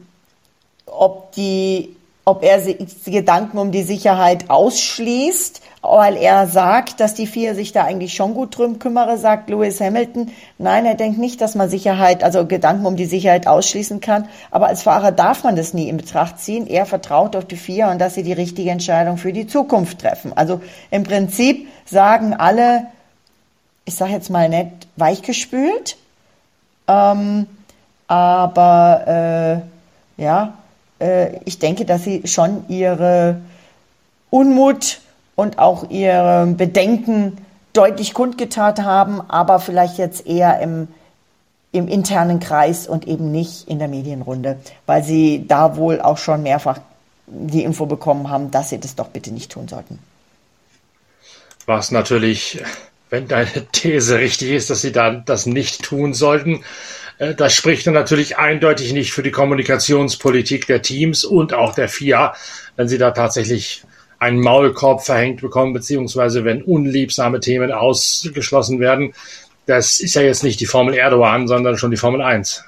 ob 0.85 1.33
die 1.33 1.93
ob 2.25 2.43
er 2.43 2.59
Gedanken 3.05 3.59
um 3.59 3.71
die 3.71 3.83
Sicherheit 3.83 4.49
ausschließt, 4.49 5.61
weil 5.83 6.17
er 6.17 6.47
sagt, 6.47 6.99
dass 6.99 7.13
die 7.13 7.27
vier 7.27 7.53
sich 7.53 7.71
da 7.71 7.83
eigentlich 7.83 8.15
schon 8.15 8.33
gut 8.33 8.57
drum 8.57 8.79
kümmere, 8.79 9.19
sagt 9.19 9.51
Lewis 9.51 9.79
Hamilton. 9.79 10.31
Nein, 10.57 10.87
er 10.87 10.95
denkt 10.95 11.19
nicht, 11.19 11.39
dass 11.39 11.53
man 11.53 11.69
Sicherheit, 11.69 12.23
also 12.23 12.47
Gedanken 12.47 12.87
um 12.87 12.95
die 12.95 13.05
Sicherheit 13.05 13.45
ausschließen 13.45 14.01
kann. 14.01 14.27
Aber 14.49 14.65
als 14.67 14.81
Fahrer 14.81 15.11
darf 15.11 15.43
man 15.43 15.55
das 15.55 15.75
nie 15.75 15.87
in 15.87 15.97
Betracht 15.97 16.39
ziehen. 16.39 16.65
Er 16.65 16.87
vertraut 16.87 17.35
auf 17.35 17.45
die 17.45 17.57
vier 17.57 17.89
und 17.89 17.99
dass 17.99 18.15
sie 18.15 18.23
die 18.23 18.33
richtige 18.33 18.71
Entscheidung 18.71 19.17
für 19.17 19.31
die 19.31 19.45
Zukunft 19.45 19.99
treffen. 19.99 20.33
Also 20.35 20.61
im 20.89 21.03
Prinzip 21.03 21.67
sagen 21.85 22.33
alle, 22.33 22.87
ich 23.85 23.93
sage 23.93 24.13
jetzt 24.13 24.31
mal 24.31 24.49
nett, 24.49 24.71
weichgespült. 24.95 25.97
Ähm, 26.87 27.45
aber 28.07 29.61
äh, 30.17 30.21
ja, 30.23 30.53
äh, 31.05 31.39
ich 31.45 31.59
denke, 31.59 31.85
dass 31.85 32.03
sie 32.03 32.23
schon 32.25 32.65
ihre 32.67 33.37
Unmut 34.29 34.99
und 35.35 35.59
auch 35.59 35.89
ihre 35.89 36.47
Bedenken 36.47 37.37
deutlich 37.73 38.13
kundgetan 38.13 38.83
haben, 38.85 39.21
aber 39.29 39.59
vielleicht 39.59 39.97
jetzt 39.97 40.25
eher 40.25 40.59
im, 40.61 40.87
im 41.71 41.87
internen 41.87 42.39
Kreis 42.39 42.87
und 42.87 43.07
eben 43.07 43.31
nicht 43.31 43.67
in 43.67 43.79
der 43.79 43.87
Medienrunde, 43.87 44.57
weil 44.85 45.03
sie 45.03 45.45
da 45.47 45.75
wohl 45.75 46.01
auch 46.01 46.17
schon 46.17 46.43
mehrfach 46.43 46.79
die 47.27 47.63
Info 47.63 47.85
bekommen 47.85 48.29
haben, 48.29 48.51
dass 48.51 48.69
sie 48.69 48.79
das 48.79 48.95
doch 48.95 49.09
bitte 49.09 49.31
nicht 49.31 49.51
tun 49.51 49.67
sollten. 49.67 49.99
Was 51.65 51.91
natürlich, 51.91 52.61
wenn 53.09 53.27
deine 53.27 53.65
These 53.71 54.19
richtig 54.19 54.51
ist, 54.51 54.69
dass 54.69 54.81
sie 54.81 54.91
dann 54.91 55.23
das 55.25 55.45
nicht 55.45 55.83
tun 55.83 56.13
sollten, 56.13 56.63
das 57.17 57.53
spricht 57.53 57.87
dann 57.87 57.93
natürlich 57.93 58.37
eindeutig 58.37 58.93
nicht 58.93 59.13
für 59.13 59.23
die 59.23 59.31
Kommunikationspolitik 59.31 60.67
der 60.67 60.81
Teams 60.81 61.23
und 61.23 61.53
auch 61.53 61.73
der 61.73 61.87
FIA, 61.87 62.35
wenn 62.75 62.87
sie 62.87 62.97
da 62.97 63.11
tatsächlich 63.11 63.83
einen 64.19 64.39
Maulkorb 64.39 65.03
verhängt 65.03 65.41
bekommen, 65.41 65.73
beziehungsweise 65.73 66.45
wenn 66.45 66.61
unliebsame 66.61 67.39
Themen 67.39 67.71
ausgeschlossen 67.71 68.79
werden. 68.79 69.13
Das 69.65 69.99
ist 69.99 70.15
ja 70.15 70.21
jetzt 70.21 70.43
nicht 70.43 70.59
die 70.59 70.65
Formel 70.65 70.93
Erdogan, 70.93 71.47
sondern 71.47 71.77
schon 71.77 71.91
die 71.91 71.97
Formel 71.97 72.21
1. 72.21 72.63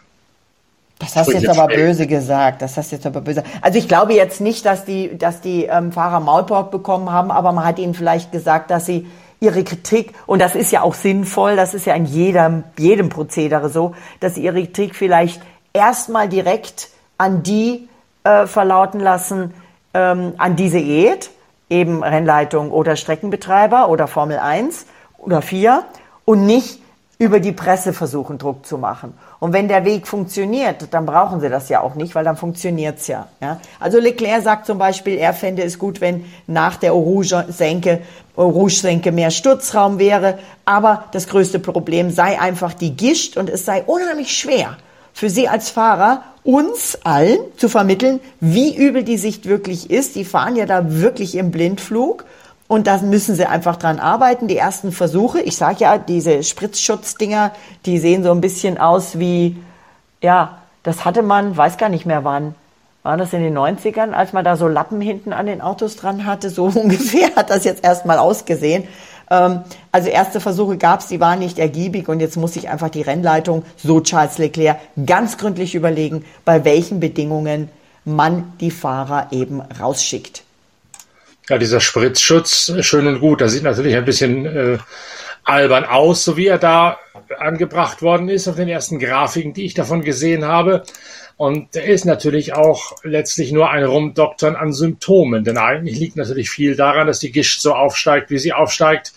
Das 1.00 1.16
hast 1.16 1.28
du 1.28 1.34
jetzt 1.34 1.48
aber 1.48 1.68
böse 1.68 2.08
gesagt. 2.08 2.62
Das 2.62 2.76
hast 2.76 2.92
du 2.92 2.96
jetzt 2.96 3.06
aber 3.06 3.22
böse. 3.22 3.44
Also 3.62 3.78
ich 3.78 3.88
glaube 3.88 4.14
jetzt 4.14 4.42
nicht, 4.42 4.66
dass 4.66 4.84
die, 4.84 5.16
dass 5.16 5.42
die 5.42 5.66
ähm, 5.66 5.92
Fahrer 5.92 6.20
Maulkorb 6.20 6.72
bekommen 6.72 7.12
haben, 7.12 7.30
aber 7.30 7.52
man 7.52 7.66
hat 7.66 7.78
ihnen 7.78 7.94
vielleicht 7.94 8.32
gesagt, 8.32 8.72
dass 8.72 8.88
sie 8.88 9.06
ihre 9.40 9.64
Kritik, 9.64 10.14
und 10.26 10.42
das 10.42 10.56
ist 10.56 10.72
ja 10.72 10.82
auch 10.82 10.94
sinnvoll, 10.94 11.56
das 11.56 11.74
ist 11.74 11.86
ja 11.86 11.94
in 11.94 12.06
jedem, 12.06 12.64
jedem 12.78 13.10
Prozedere 13.10 13.70
so, 13.70 13.96
dass 14.20 14.36
sie 14.36 14.44
ihre 14.44 14.64
Kritik 14.64 14.96
vielleicht 14.96 15.42
erstmal 15.74 16.28
direkt 16.28 16.90
an 17.18 17.44
die 17.44 17.88
äh, 18.24 18.48
verlauten 18.48 19.00
lassen, 19.00 19.54
ähm, 19.94 20.34
an 20.38 20.56
diese 20.56 20.80
ED, 20.80 21.30
eben 21.70 22.04
Rennleitung 22.04 22.72
oder 22.72 22.96
Streckenbetreiber 22.96 23.90
oder 23.90 24.08
Formel 24.08 24.40
1 24.40 24.86
oder 25.18 25.42
4 25.42 25.84
und 26.26 26.46
nicht 26.46 26.82
über 27.20 27.40
die 27.40 27.52
Presse 27.52 27.94
versuchen, 27.94 28.38
Druck 28.38 28.66
zu 28.66 28.78
machen. 28.78 29.14
Und 29.40 29.54
wenn 29.54 29.68
der 29.68 29.86
Weg 29.86 30.08
funktioniert, 30.08 30.88
dann 30.92 31.06
brauchen 31.06 31.40
sie 31.40 31.50
das 31.50 31.70
ja 31.70 31.82
auch 31.82 31.96
nicht, 31.96 32.16
weil 32.16 32.24
dann 32.24 32.38
funktioniert's 32.38 33.08
ja. 33.08 33.28
ja. 33.40 33.60
Also 33.80 34.00
Leclerc 34.00 34.44
sagt 34.44 34.66
zum 34.66 34.80
Beispiel, 34.80 35.18
er 35.18 35.34
fände 35.34 35.64
es 35.64 35.78
gut, 35.78 36.02
wenn 36.02 36.26
nach 36.48 36.78
der 36.78 36.92
Rouge-Senke 36.92 38.02
Rouge-Senke 38.38 39.12
mehr 39.12 39.32
Sturzraum 39.32 40.00
wäre. 40.00 40.40
Aber 40.66 41.06
das 41.12 41.28
größte 41.28 41.60
Problem 41.60 42.12
sei 42.12 42.40
einfach 42.40 42.74
die 42.74 42.96
Gischt 42.96 43.38
und 43.38 43.50
es 43.50 43.66
sei 43.66 43.84
unheimlich 43.84 44.36
schwer 44.38 44.78
für 45.14 45.30
Sie 45.30 45.48
als 45.48 45.72
Fahrer, 45.72 46.24
uns 46.44 47.00
allen 47.04 47.40
zu 47.58 47.70
vermitteln, 47.70 48.20
wie 48.40 48.76
übel 48.76 49.04
die 49.04 49.18
Sicht 49.18 49.48
wirklich 49.48 49.90
ist. 49.90 50.16
Die 50.16 50.26
fahren 50.26 50.56
ja 50.56 50.66
da 50.66 50.94
wirklich 51.02 51.36
im 51.36 51.52
Blindflug. 51.52 52.26
Und 52.68 52.88
da 52.88 52.98
müssen 52.98 53.36
sie 53.36 53.46
einfach 53.46 53.78
dran 53.78 54.00
arbeiten. 54.00 54.48
Die 54.48 54.58
ersten 54.58 54.92
Versuche, 54.92 55.40
ich 55.40 55.56
sage 55.56 55.78
ja, 55.80 55.98
diese 55.98 56.44
Spritzschutzdinger, 56.44 57.52
die 57.86 57.98
sehen 57.98 58.24
so 58.24 58.32
ein 58.32 58.42
bisschen 58.42 58.78
aus 58.78 59.20
wie, 59.20 59.58
ja, 60.22 60.58
das 60.84 61.06
hatte 61.06 61.22
man, 61.22 61.56
weiß 61.56 61.78
gar 61.78 61.90
nicht 61.90 62.06
mehr 62.06 62.24
wann. 62.24 62.56
War 63.04 63.16
das 63.16 63.32
in 63.32 63.42
den 63.42 63.58
90ern, 63.58 64.12
als 64.12 64.34
man 64.34 64.44
da 64.44 64.58
so 64.58 64.68
Lappen 64.68 65.00
hinten 65.00 65.32
an 65.32 65.46
den 65.46 65.62
Autos 65.62 65.96
dran 65.96 66.26
hatte? 66.26 66.50
So 66.50 66.66
ungefähr 66.76 67.34
hat 67.36 67.50
das 67.50 67.64
jetzt 67.64 67.84
erstmal 67.84 68.20
ausgesehen. 68.20 68.84
Ähm, 69.30 69.62
also 69.94 70.10
erste 70.10 70.42
Versuche 70.42 70.78
gab 70.78 71.00
es, 71.00 71.08
die 71.08 71.22
waren 71.22 71.40
nicht 71.40 71.60
ergiebig 71.60 72.10
und 72.10 72.20
jetzt 72.20 72.36
muss 72.36 72.54
sich 72.54 72.68
einfach 72.68 72.90
die 72.90 73.02
Rennleitung, 73.02 73.64
so 73.78 74.02
Charles 74.02 74.38
Leclerc, 74.38 74.80
ganz 75.06 75.38
gründlich 75.38 75.74
überlegen, 75.74 76.26
bei 76.44 76.66
welchen 76.66 77.00
Bedingungen 77.00 77.70
man 78.04 78.54
die 78.60 78.72
Fahrer 78.72 79.28
eben 79.32 79.62
rausschickt. 79.62 80.44
Ja, 81.50 81.58
dieser 81.58 81.80
Spritzschutz, 81.80 82.74
schön 82.82 83.08
und 83.08 83.22
gut. 83.22 83.40
Das 83.40 83.54
sieht 83.54 83.64
natürlich 83.64 83.96
ein 83.96 84.04
bisschen 84.04 84.46
äh, 84.46 84.78
albern 85.46 85.86
aus, 85.86 86.26
so 86.26 86.36
wie 86.36 86.48
er 86.48 86.58
da 86.58 87.00
angebracht 87.40 88.02
worden 88.02 88.28
ist 88.28 88.50
auf 88.50 88.58
den 88.58 88.68
ersten 88.68 89.00
Grafiken, 89.00 89.54
die 89.54 89.66
ich 89.66 89.74
davon 89.74 90.02
gesehen 90.02 90.44
habe. 90.44 90.84
Und 91.38 91.74
er 91.76 91.86
ist 91.86 92.04
natürlich 92.04 92.54
auch 92.54 92.98
letztlich 93.04 93.54
nur 93.54 93.70
ein 93.70 93.86
Rumdoktern 93.86 94.58
an 94.58 94.74
Symptomen, 94.74 95.46
denn 95.46 95.58
eigentlich 95.58 95.98
liegt 95.98 96.18
natürlich 96.18 96.50
viel 96.50 96.76
daran, 96.76 97.08
dass 97.08 97.20
die 97.20 97.32
Gischt 97.32 97.62
so 97.62 97.74
aufsteigt, 97.74 98.30
wie 98.30 98.40
sie 98.40 98.52
aufsteigt. 98.52 99.14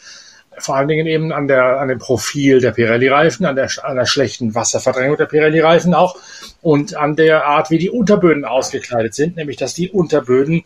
Vor 0.58 0.76
allen 0.76 0.88
Dingen 0.88 1.08
eben 1.08 1.32
an, 1.32 1.48
der, 1.48 1.80
an 1.80 1.88
dem 1.88 1.98
Profil 1.98 2.60
der 2.60 2.72
Pirelli-Reifen, 2.72 3.44
an 3.44 3.56
der, 3.56 3.70
an 3.82 3.96
der 3.96 4.06
schlechten 4.06 4.54
Wasserverdrängung 4.54 5.16
der 5.16 5.26
Pirelli-Reifen 5.26 5.94
auch 5.94 6.16
und 6.62 6.94
an 6.94 7.16
der 7.16 7.46
Art, 7.46 7.70
wie 7.70 7.78
die 7.78 7.90
Unterböden 7.90 8.44
ausgekleidet 8.44 9.14
sind, 9.14 9.36
nämlich 9.36 9.56
dass 9.56 9.74
die 9.74 9.90
Unterböden 9.90 10.62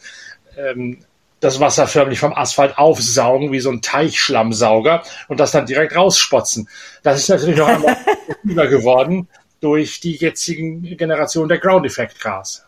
ähm, 0.59 0.99
das 1.45 1.61
Wasser 1.61 1.87
förmlich 1.87 2.19
vom 2.19 2.33
Asphalt 2.33 2.79
aufsaugen, 2.79 3.53
wie 3.53 3.61
so 3.61 3.71
ein 3.71 3.83
Teichschlammsauger 3.83 5.03
und 5.29 5.39
das 5.39 5.53
dann 5.53 5.67
direkt 5.67 5.95
rausspotzen. 5.95 6.69
Das 7.03 7.19
ist 7.21 7.29
natürlich 7.29 7.59
noch 7.59 7.69
einmal 7.69 7.97
geworden 8.69 9.29
durch 9.61 10.01
die 10.01 10.17
jetzigen 10.17 10.83
Generation 10.97 11.49
der 11.49 11.59
Ground 11.59 11.85
Effect 11.87 12.19
Cars. 12.21 12.65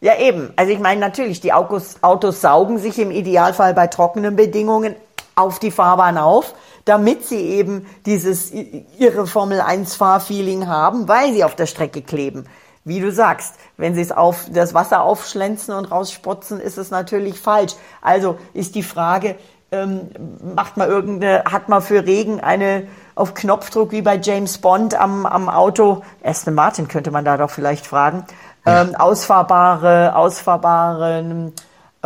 Ja, 0.00 0.18
eben. 0.18 0.52
Also 0.56 0.72
ich 0.72 0.78
meine 0.78 1.00
natürlich, 1.00 1.40
die 1.40 1.52
Autos, 1.52 1.96
Autos 2.02 2.40
saugen 2.40 2.78
sich 2.78 2.98
im 2.98 3.10
Idealfall 3.10 3.74
bei 3.74 3.86
trockenen 3.86 4.36
Bedingungen 4.36 4.96
auf 5.36 5.58
die 5.58 5.70
Fahrbahn 5.70 6.18
auf, 6.18 6.54
damit 6.84 7.24
sie 7.24 7.40
eben 7.40 7.86
dieses 8.06 8.52
ihre 8.52 9.26
Formel 9.26 9.60
1 9.60 9.94
Fahrfeeling 9.96 10.66
haben, 10.66 11.08
weil 11.08 11.32
sie 11.32 11.44
auf 11.44 11.54
der 11.54 11.66
Strecke 11.66 12.02
kleben. 12.02 12.46
Wie 12.86 13.00
du 13.00 13.10
sagst, 13.10 13.56
wenn 13.76 13.96
sie 13.96 14.00
es 14.00 14.12
auf 14.12 14.46
das 14.48 14.72
Wasser 14.72 15.02
aufschlänzen 15.02 15.74
und 15.74 15.86
rausspotzen, 15.86 16.60
ist 16.60 16.78
es 16.78 16.92
natürlich 16.92 17.40
falsch. 17.40 17.74
Also 18.00 18.38
ist 18.54 18.76
die 18.76 18.84
Frage, 18.84 19.34
ähm, 19.72 20.08
macht 20.54 20.76
man 20.76 20.88
irgendeine, 20.88 21.42
hat 21.50 21.68
man 21.68 21.82
für 21.82 22.06
Regen 22.06 22.38
eine 22.38 22.86
auf 23.16 23.34
Knopfdruck 23.34 23.90
wie 23.90 24.02
bei 24.02 24.20
James 24.22 24.58
Bond 24.58 24.94
am, 24.94 25.26
am 25.26 25.48
Auto, 25.48 26.04
Aston 26.22 26.54
Martin 26.54 26.86
könnte 26.86 27.10
man 27.10 27.24
da 27.24 27.36
doch 27.36 27.50
vielleicht 27.50 27.84
fragen, 27.84 28.24
ähm, 28.64 28.94
ausfahrbare, 28.94 30.14
ausfahrbare 30.14 31.52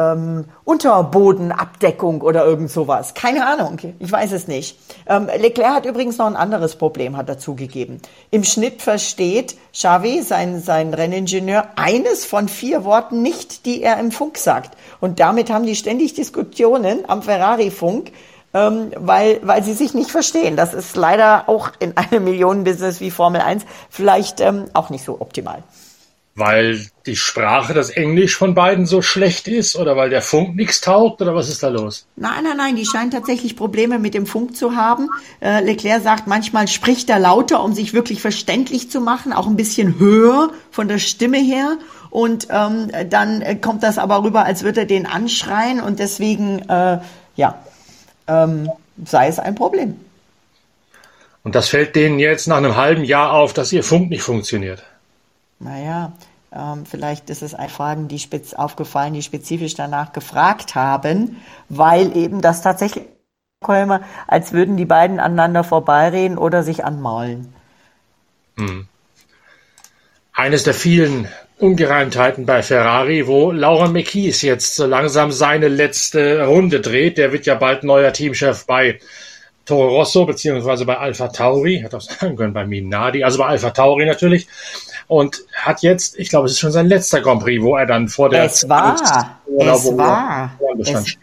ähm, 0.00 0.44
Unterbodenabdeckung 0.64 2.22
oder 2.22 2.44
irgend 2.44 2.70
sowas. 2.70 3.14
Keine 3.14 3.46
Ahnung, 3.46 3.78
ich 3.98 4.10
weiß 4.10 4.32
es 4.32 4.48
nicht. 4.48 4.78
Ähm, 5.06 5.26
Leclerc 5.26 5.74
hat 5.74 5.86
übrigens 5.86 6.18
noch 6.18 6.26
ein 6.26 6.36
anderes 6.36 6.76
Problem, 6.76 7.16
hat 7.16 7.28
er 7.28 7.38
zugegeben. 7.38 8.00
Im 8.30 8.44
Schnitt 8.44 8.82
versteht 8.82 9.56
Xavi, 9.72 10.22
sein, 10.22 10.60
sein 10.60 10.94
Renningenieur, 10.94 11.68
eines 11.76 12.24
von 12.24 12.48
vier 12.48 12.84
Worten 12.84 13.22
nicht, 13.22 13.66
die 13.66 13.82
er 13.82 13.98
im 13.98 14.12
Funk 14.12 14.38
sagt. 14.38 14.76
Und 15.00 15.20
damit 15.20 15.50
haben 15.50 15.66
die 15.66 15.76
ständig 15.76 16.14
Diskussionen 16.14 17.08
am 17.08 17.22
Ferrari-Funk, 17.22 18.12
ähm, 18.52 18.90
weil, 18.96 19.40
weil 19.42 19.62
sie 19.62 19.74
sich 19.74 19.94
nicht 19.94 20.10
verstehen. 20.10 20.56
Das 20.56 20.74
ist 20.74 20.96
leider 20.96 21.48
auch 21.48 21.70
in 21.78 21.96
einem 21.96 22.24
Millionenbusiness 22.24 23.00
wie 23.00 23.10
Formel 23.10 23.40
1 23.40 23.64
vielleicht 23.88 24.40
ähm, 24.40 24.64
auch 24.72 24.90
nicht 24.90 25.04
so 25.04 25.20
optimal. 25.20 25.62
Weil 26.40 26.86
die 27.04 27.16
Sprache, 27.16 27.74
das 27.74 27.90
Englisch 27.90 28.34
von 28.34 28.54
beiden 28.54 28.86
so 28.86 29.02
schlecht 29.02 29.46
ist 29.46 29.76
oder 29.76 29.94
weil 29.94 30.08
der 30.08 30.22
Funk 30.22 30.56
nichts 30.56 30.80
taugt 30.80 31.20
oder 31.20 31.34
was 31.34 31.50
ist 31.50 31.62
da 31.62 31.68
los? 31.68 32.06
Nein, 32.16 32.44
nein, 32.44 32.56
nein, 32.56 32.76
die 32.76 32.86
scheinen 32.86 33.10
tatsächlich 33.10 33.56
Probleme 33.56 33.98
mit 33.98 34.14
dem 34.14 34.24
Funk 34.24 34.56
zu 34.56 34.74
haben. 34.74 35.10
Äh, 35.42 35.62
Leclerc 35.62 36.02
sagt, 36.02 36.26
manchmal 36.26 36.66
spricht 36.66 37.10
er 37.10 37.18
lauter, 37.18 37.62
um 37.62 37.74
sich 37.74 37.92
wirklich 37.92 38.22
verständlich 38.22 38.90
zu 38.90 39.02
machen, 39.02 39.34
auch 39.34 39.46
ein 39.46 39.56
bisschen 39.56 39.98
höher 39.98 40.50
von 40.70 40.88
der 40.88 40.98
Stimme 40.98 41.36
her. 41.36 41.76
Und 42.08 42.48
ähm, 42.48 42.90
dann 43.10 43.60
kommt 43.60 43.82
das 43.82 43.98
aber 43.98 44.24
rüber, 44.24 44.44
als 44.44 44.62
würde 44.62 44.80
er 44.80 44.86
den 44.86 45.04
anschreien 45.04 45.80
und 45.82 45.98
deswegen, 45.98 46.60
äh, 46.70 47.00
ja, 47.36 47.58
ähm, 48.26 48.70
sei 49.04 49.28
es 49.28 49.38
ein 49.38 49.54
Problem. 49.54 49.94
Und 51.44 51.54
das 51.54 51.68
fällt 51.68 51.96
denen 51.96 52.18
jetzt 52.18 52.46
nach 52.48 52.56
einem 52.56 52.76
halben 52.76 53.04
Jahr 53.04 53.34
auf, 53.34 53.52
dass 53.52 53.72
ihr 53.72 53.84
Funk 53.84 54.08
nicht 54.08 54.22
funktioniert. 54.22 54.82
Naja, 55.58 56.12
ähm, 56.52 56.84
vielleicht 56.84 57.30
ist 57.30 57.42
es 57.42 57.54
ein 57.54 57.68
Fragen, 57.68 58.08
die 58.08 58.18
spitz 58.18 58.54
aufgefallen, 58.54 59.14
die 59.14 59.22
spezifisch 59.22 59.74
danach 59.74 60.12
gefragt 60.12 60.74
haben, 60.74 61.36
weil 61.68 62.16
eben 62.16 62.40
das 62.40 62.62
tatsächlich 62.62 63.04
als 64.26 64.52
würden 64.52 64.78
die 64.78 64.86
beiden 64.86 65.20
aneinander 65.20 65.64
vorbeireden 65.64 66.38
oder 66.38 66.62
sich 66.62 66.82
anmaulen. 66.82 67.52
Hm. 68.56 68.88
Eines 70.32 70.64
der 70.64 70.72
vielen 70.72 71.28
Ungereimtheiten 71.58 72.46
bei 72.46 72.62
Ferrari, 72.62 73.26
wo 73.26 73.50
Laura 73.50 73.88
McKees 73.88 74.40
jetzt 74.40 74.76
so 74.76 74.86
langsam 74.86 75.30
seine 75.30 75.68
letzte 75.68 76.46
Runde 76.46 76.80
dreht. 76.80 77.18
Der 77.18 77.32
wird 77.32 77.44
ja 77.44 77.54
bald 77.54 77.84
neuer 77.84 78.14
Teamchef 78.14 78.64
bei 78.64 78.98
Toro 79.66 79.88
Rosso 79.88 80.24
beziehungsweise 80.24 80.86
bei 80.86 80.96
Alpha 80.96 81.28
Tauri, 81.28 81.82
hat 81.84 81.94
auch 81.94 82.00
sagen 82.00 82.36
können 82.36 82.54
bei 82.54 82.66
Minardi, 82.66 83.22
also 83.22 83.38
bei 83.38 83.46
Alpha 83.46 83.70
Tauri 83.70 84.06
natürlich. 84.06 84.48
Und 85.10 85.42
hat 85.52 85.82
jetzt, 85.82 86.16
ich 86.20 86.28
glaube, 86.28 86.46
es 86.46 86.52
ist 86.52 86.60
schon 86.60 86.70
sein 86.70 86.86
letzter 86.86 87.20
Grand 87.20 87.42
Prix, 87.42 87.60
wo 87.60 87.76
er 87.76 87.84
dann 87.84 88.06
vor 88.06 88.28
der 88.28 88.44
es 88.44 88.68
war, 88.68 88.94
es 88.94 89.84
war, 89.98 90.52
es, 90.78 91.16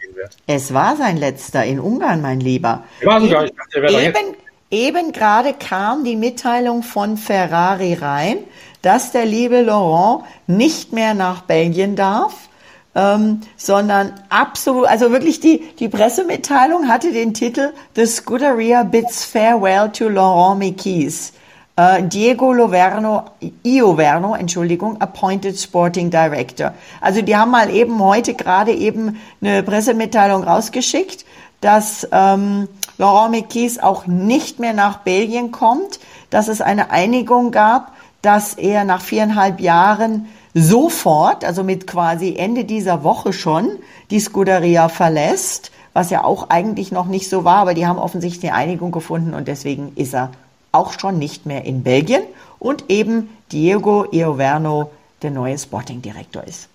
es, 0.46 0.74
war 0.74 0.94
sein 0.96 1.16
letzter 1.16 1.64
in 1.64 1.80
Ungarn, 1.80 2.20
mein 2.20 2.38
Lieber. 2.38 2.84
War 3.02 3.18
sogar, 3.18 3.46
ich 3.46 3.52
dachte, 3.54 3.94
er 3.94 4.02
eben, 4.02 4.36
eben 4.70 5.12
gerade 5.12 5.54
kam 5.54 6.04
die 6.04 6.16
Mitteilung 6.16 6.82
von 6.82 7.16
Ferrari 7.16 7.94
rein, 7.94 8.40
dass 8.82 9.10
der 9.12 9.24
liebe 9.24 9.62
Laurent 9.62 10.24
nicht 10.46 10.92
mehr 10.92 11.14
nach 11.14 11.40
Belgien 11.40 11.96
darf, 11.96 12.34
ähm, 12.94 13.40
sondern 13.56 14.12
absolut, 14.28 14.86
also 14.86 15.12
wirklich 15.12 15.40
die, 15.40 15.62
die 15.78 15.88
Pressemitteilung 15.88 16.88
hatte 16.88 17.10
den 17.10 17.32
Titel 17.32 17.72
The 17.96 18.04
Scuderia 18.04 18.82
bids 18.82 19.24
farewell 19.24 19.90
to 19.90 20.10
Laurent 20.10 20.58
Mekies. 20.58 21.32
Uh, 21.78 22.02
Diego 22.02 22.52
Loverno, 22.52 23.26
Ioverno, 23.62 24.34
Entschuldigung, 24.34 25.00
appointed 25.00 25.56
Sporting 25.56 26.10
Director. 26.10 26.74
Also 27.00 27.22
die 27.22 27.36
haben 27.36 27.52
mal 27.52 27.70
eben 27.70 28.00
heute 28.00 28.34
gerade 28.34 28.72
eben 28.72 29.20
eine 29.40 29.62
Pressemitteilung 29.62 30.42
rausgeschickt, 30.42 31.24
dass 31.60 32.08
ähm, 32.10 32.66
Laurent 32.98 33.30
Mekies 33.30 33.78
auch 33.78 34.08
nicht 34.08 34.58
mehr 34.58 34.72
nach 34.72 34.98
Belgien 34.98 35.52
kommt, 35.52 36.00
dass 36.30 36.48
es 36.48 36.60
eine 36.60 36.90
Einigung 36.90 37.52
gab, 37.52 37.92
dass 38.22 38.54
er 38.54 38.82
nach 38.82 39.00
viereinhalb 39.00 39.60
Jahren 39.60 40.26
sofort, 40.54 41.44
also 41.44 41.62
mit 41.62 41.86
quasi 41.86 42.34
Ende 42.34 42.64
dieser 42.64 43.04
Woche 43.04 43.32
schon, 43.32 43.70
die 44.10 44.18
Scuderia 44.18 44.88
verlässt, 44.88 45.70
was 45.92 46.10
ja 46.10 46.24
auch 46.24 46.50
eigentlich 46.50 46.90
noch 46.90 47.06
nicht 47.06 47.30
so 47.30 47.44
war, 47.44 47.58
aber 47.58 47.74
die 47.74 47.86
haben 47.86 48.00
offensichtlich 48.00 48.50
eine 48.50 48.60
Einigung 48.60 48.90
gefunden 48.90 49.32
und 49.32 49.46
deswegen 49.46 49.92
ist 49.94 50.12
er 50.12 50.32
auch 50.72 50.98
schon 50.98 51.18
nicht 51.18 51.46
mehr 51.46 51.64
in 51.64 51.82
Belgien 51.82 52.22
und 52.58 52.84
eben 52.88 53.30
Diego 53.52 54.06
Ioverno 54.12 54.90
der 55.22 55.30
neue 55.30 55.58
Sporting-Direktor 55.58 56.44
ist. 56.44 56.68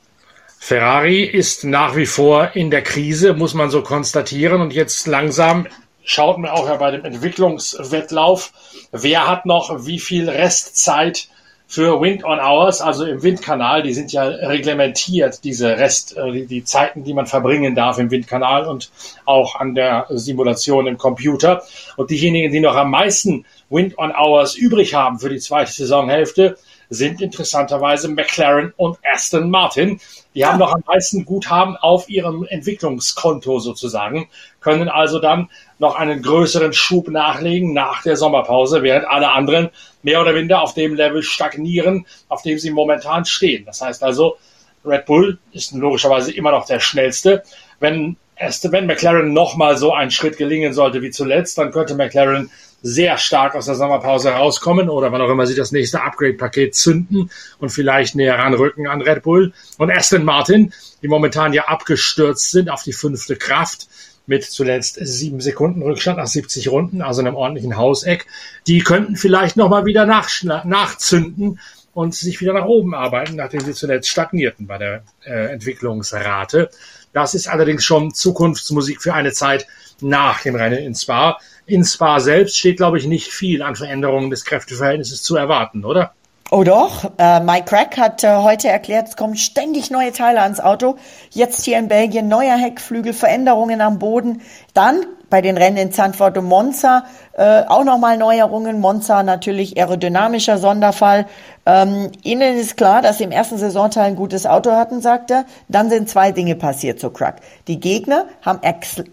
Ferrari 0.59 1.23
ist 1.23 1.65
nach 1.65 1.95
wie 1.95 2.05
vor 2.05 2.55
in 2.55 2.71
der 2.71 2.83
Krise, 2.83 3.33
muss 3.33 3.53
man 3.53 3.69
so 3.69 3.81
konstatieren. 3.81 4.62
Und 4.62 4.71
jetzt 4.71 5.07
langsam 5.07 5.67
schaut 6.03 6.38
man 6.38 6.51
auch 6.51 6.67
ja 6.67 6.77
bei 6.77 6.91
dem 6.91 7.03
Entwicklungswettlauf, 7.03 8.53
wer 8.91 9.27
hat 9.27 9.45
noch 9.45 9.85
wie 9.85 10.00
viel 10.00 10.29
Restzeit 10.29 11.27
für 11.67 12.00
Wind 12.01 12.23
on 12.23 12.39
Hours, 12.39 12.81
also 12.81 13.03
im 13.03 13.23
Windkanal, 13.23 13.81
die 13.81 13.93
sind 13.93 14.12
ja 14.12 14.23
reglementiert, 14.23 15.43
diese 15.43 15.77
Rest, 15.77 16.15
äh, 16.15 16.45
die 16.45 16.63
Zeiten, 16.63 17.03
die 17.03 17.13
man 17.13 17.25
verbringen 17.25 17.73
darf 17.73 17.97
im 17.97 18.12
Windkanal 18.12 18.67
und 18.67 18.91
auch 19.25 19.55
an 19.55 19.73
der 19.73 20.05
Simulation 20.09 20.85
im 20.85 21.00
Computer. 21.00 21.63
Und 21.97 22.12
diejenigen, 22.12 22.51
die 22.51 22.59
noch 22.59 22.75
am 22.75 22.91
meisten 22.91 23.45
Wind 23.73 23.97
on 23.97 24.11
Hours 24.11 24.55
übrig 24.55 24.93
haben 24.93 25.19
für 25.19 25.29
die 25.29 25.39
zweite 25.39 25.71
Saisonhälfte, 25.71 26.57
sind 26.89 27.21
interessanterweise 27.21 28.07
McLaren 28.07 28.71
und 28.77 28.99
Aston 29.03 29.49
Martin. 29.49 29.99
Die 30.35 30.45
haben 30.45 30.59
noch 30.59 30.73
am 30.73 30.83
meisten 30.85 31.25
Guthaben 31.25 31.75
auf 31.77 32.07
ihrem 32.07 32.45
Entwicklungskonto 32.45 33.59
sozusagen, 33.59 34.29
können 34.61 34.89
also 34.89 35.19
dann 35.19 35.49
noch 35.79 35.95
einen 35.95 36.21
größeren 36.21 36.73
Schub 36.73 37.09
nachlegen 37.09 37.73
nach 37.73 38.03
der 38.03 38.15
Sommerpause, 38.15 38.83
während 38.83 39.05
alle 39.07 39.31
anderen 39.31 39.69
mehr 40.03 40.21
oder 40.21 40.33
minder 40.33 40.61
auf 40.61 40.75
dem 40.75 40.93
Level 40.93 41.23
stagnieren, 41.23 42.05
auf 42.29 42.43
dem 42.43 42.59
sie 42.59 42.69
momentan 42.69 43.25
stehen. 43.25 43.65
Das 43.65 43.81
heißt 43.81 44.03
also, 44.03 44.37
Red 44.85 45.05
Bull 45.05 45.39
ist 45.51 45.71
logischerweise 45.71 46.31
immer 46.31 46.51
noch 46.51 46.65
der 46.65 46.79
schnellste. 46.79 47.43
Wenn, 47.79 48.17
wenn 48.37 48.85
McLaren 48.85 49.33
nochmal 49.33 49.77
so 49.77 49.93
ein 49.93 50.11
Schritt 50.11 50.37
gelingen 50.37 50.73
sollte 50.73 51.01
wie 51.01 51.11
zuletzt, 51.11 51.57
dann 51.57 51.71
könnte 51.71 51.95
McLaren 51.95 52.51
sehr 52.83 53.17
stark 53.17 53.55
aus 53.55 53.65
der 53.65 53.75
Sommerpause 53.75 54.31
rauskommen 54.31 54.89
oder 54.89 55.11
wann 55.11 55.21
auch 55.21 55.29
immer 55.29 55.47
sie 55.47 55.55
das 55.55 55.71
nächste 55.71 56.03
Upgrade-Paket 56.03 56.75
zünden 56.75 57.31
und 57.59 57.69
vielleicht 57.69 58.15
näher 58.15 58.37
ranrücken 58.37 58.87
an 58.87 59.01
Red 59.01 59.23
Bull. 59.23 59.53
Und 59.77 59.89
Aston 59.89 60.25
Martin, 60.25 60.73
die 61.01 61.07
momentan 61.07 61.53
ja 61.53 61.63
abgestürzt 61.65 62.51
sind 62.51 62.69
auf 62.69 62.83
die 62.83 62.93
fünfte 62.93 63.37
Kraft, 63.37 63.87
mit 64.25 64.43
zuletzt 64.43 64.97
sieben 65.01 65.41
Sekunden 65.41 65.81
Rückstand 65.81 66.17
nach 66.17 66.27
70 66.27 66.69
Runden, 66.69 67.01
also 67.01 67.21
einem 67.21 67.35
ordentlichen 67.35 67.75
Hauseck. 67.77 68.25
Die 68.67 68.79
könnten 68.79 69.15
vielleicht 69.15 69.57
nochmal 69.57 69.85
wieder 69.85 70.05
nachzünden 70.05 71.59
und 71.93 72.15
sich 72.15 72.39
wieder 72.41 72.53
nach 72.53 72.65
oben 72.65 72.95
arbeiten, 72.95 73.35
nachdem 73.35 73.61
sie 73.61 73.73
zuletzt 73.73 74.09
stagnierten 74.09 74.65
bei 74.65 74.77
der 74.77 75.03
äh, 75.25 75.51
Entwicklungsrate. 75.51 76.69
Das 77.12 77.36
ist 77.36 77.47
allerdings 77.47 77.84
schon 77.84 78.13
Zukunftsmusik 78.13 79.01
für 79.01 79.13
eine 79.13 79.34
Zeit 79.34 79.67
nach 80.03 80.41
dem 80.41 80.55
Rennen 80.55 80.79
in 80.79 80.95
Spa. 80.95 81.37
In 81.65 81.83
Spa 81.83 82.19
selbst 82.19 82.57
steht, 82.57 82.77
glaube 82.77 82.97
ich, 82.97 83.05
nicht 83.05 83.31
viel 83.31 83.61
an 83.61 83.75
Veränderungen 83.75 84.29
des 84.29 84.45
Kräfteverhältnisses 84.45 85.23
zu 85.23 85.35
erwarten, 85.35 85.85
oder? 85.85 86.13
Oh 86.51 86.63
doch, 86.63 87.12
äh, 87.17 87.39
Mike 87.39 87.65
Crack 87.65 87.97
hat 87.97 88.23
äh, 88.23 88.36
heute 88.36 88.67
erklärt, 88.67 89.08
es 89.08 89.15
kommen 89.15 89.38
ständig 89.38 89.89
neue 89.89 90.12
Teile 90.12 90.41
ans 90.41 90.60
Auto. 90.60 90.97
Jetzt 91.32 91.65
hier 91.65 91.79
in 91.79 91.88
Belgien 91.88 92.27
neuer 92.27 92.58
Heckflügel, 92.58 93.13
Veränderungen 93.13 93.82
am 93.82 93.97
Boden. 93.97 94.41
Dann 94.73 95.03
bei 95.32 95.41
den 95.41 95.58
Rennen 95.58 95.77
in 95.77 95.91
Zandvoort 95.91 96.38
und 96.38 96.45
Monza 96.45 97.06
äh, 97.36 97.63
auch 97.63 97.84
nochmal 97.84 98.17
Neuerungen. 98.17 98.79
Monza 98.82 99.23
natürlich 99.23 99.77
aerodynamischer 99.77 100.60
Sonderfall. 100.60 101.25
Ähm, 101.65 102.12
Ihnen 102.21 102.58
ist 102.58 102.77
klar, 102.77 103.01
dass 103.01 103.17
Sie 103.17 103.23
im 103.23 103.32
ersten 103.32 103.58
Saisonteil 103.58 104.03
ein 104.03 104.15
gutes 104.15 104.45
Auto 104.45 104.73
hatten, 104.73 105.01
sagt 105.01 105.32
er. 105.32 105.45
Dann 105.69 105.89
sind 105.89 106.08
zwei 106.08 106.32
Dinge 106.32 106.56
passiert 106.56 106.99
zu 106.99 107.10
Crack. 107.10 107.38
Die 107.67 107.79
Gegner 107.79 108.25
haben 108.43 108.60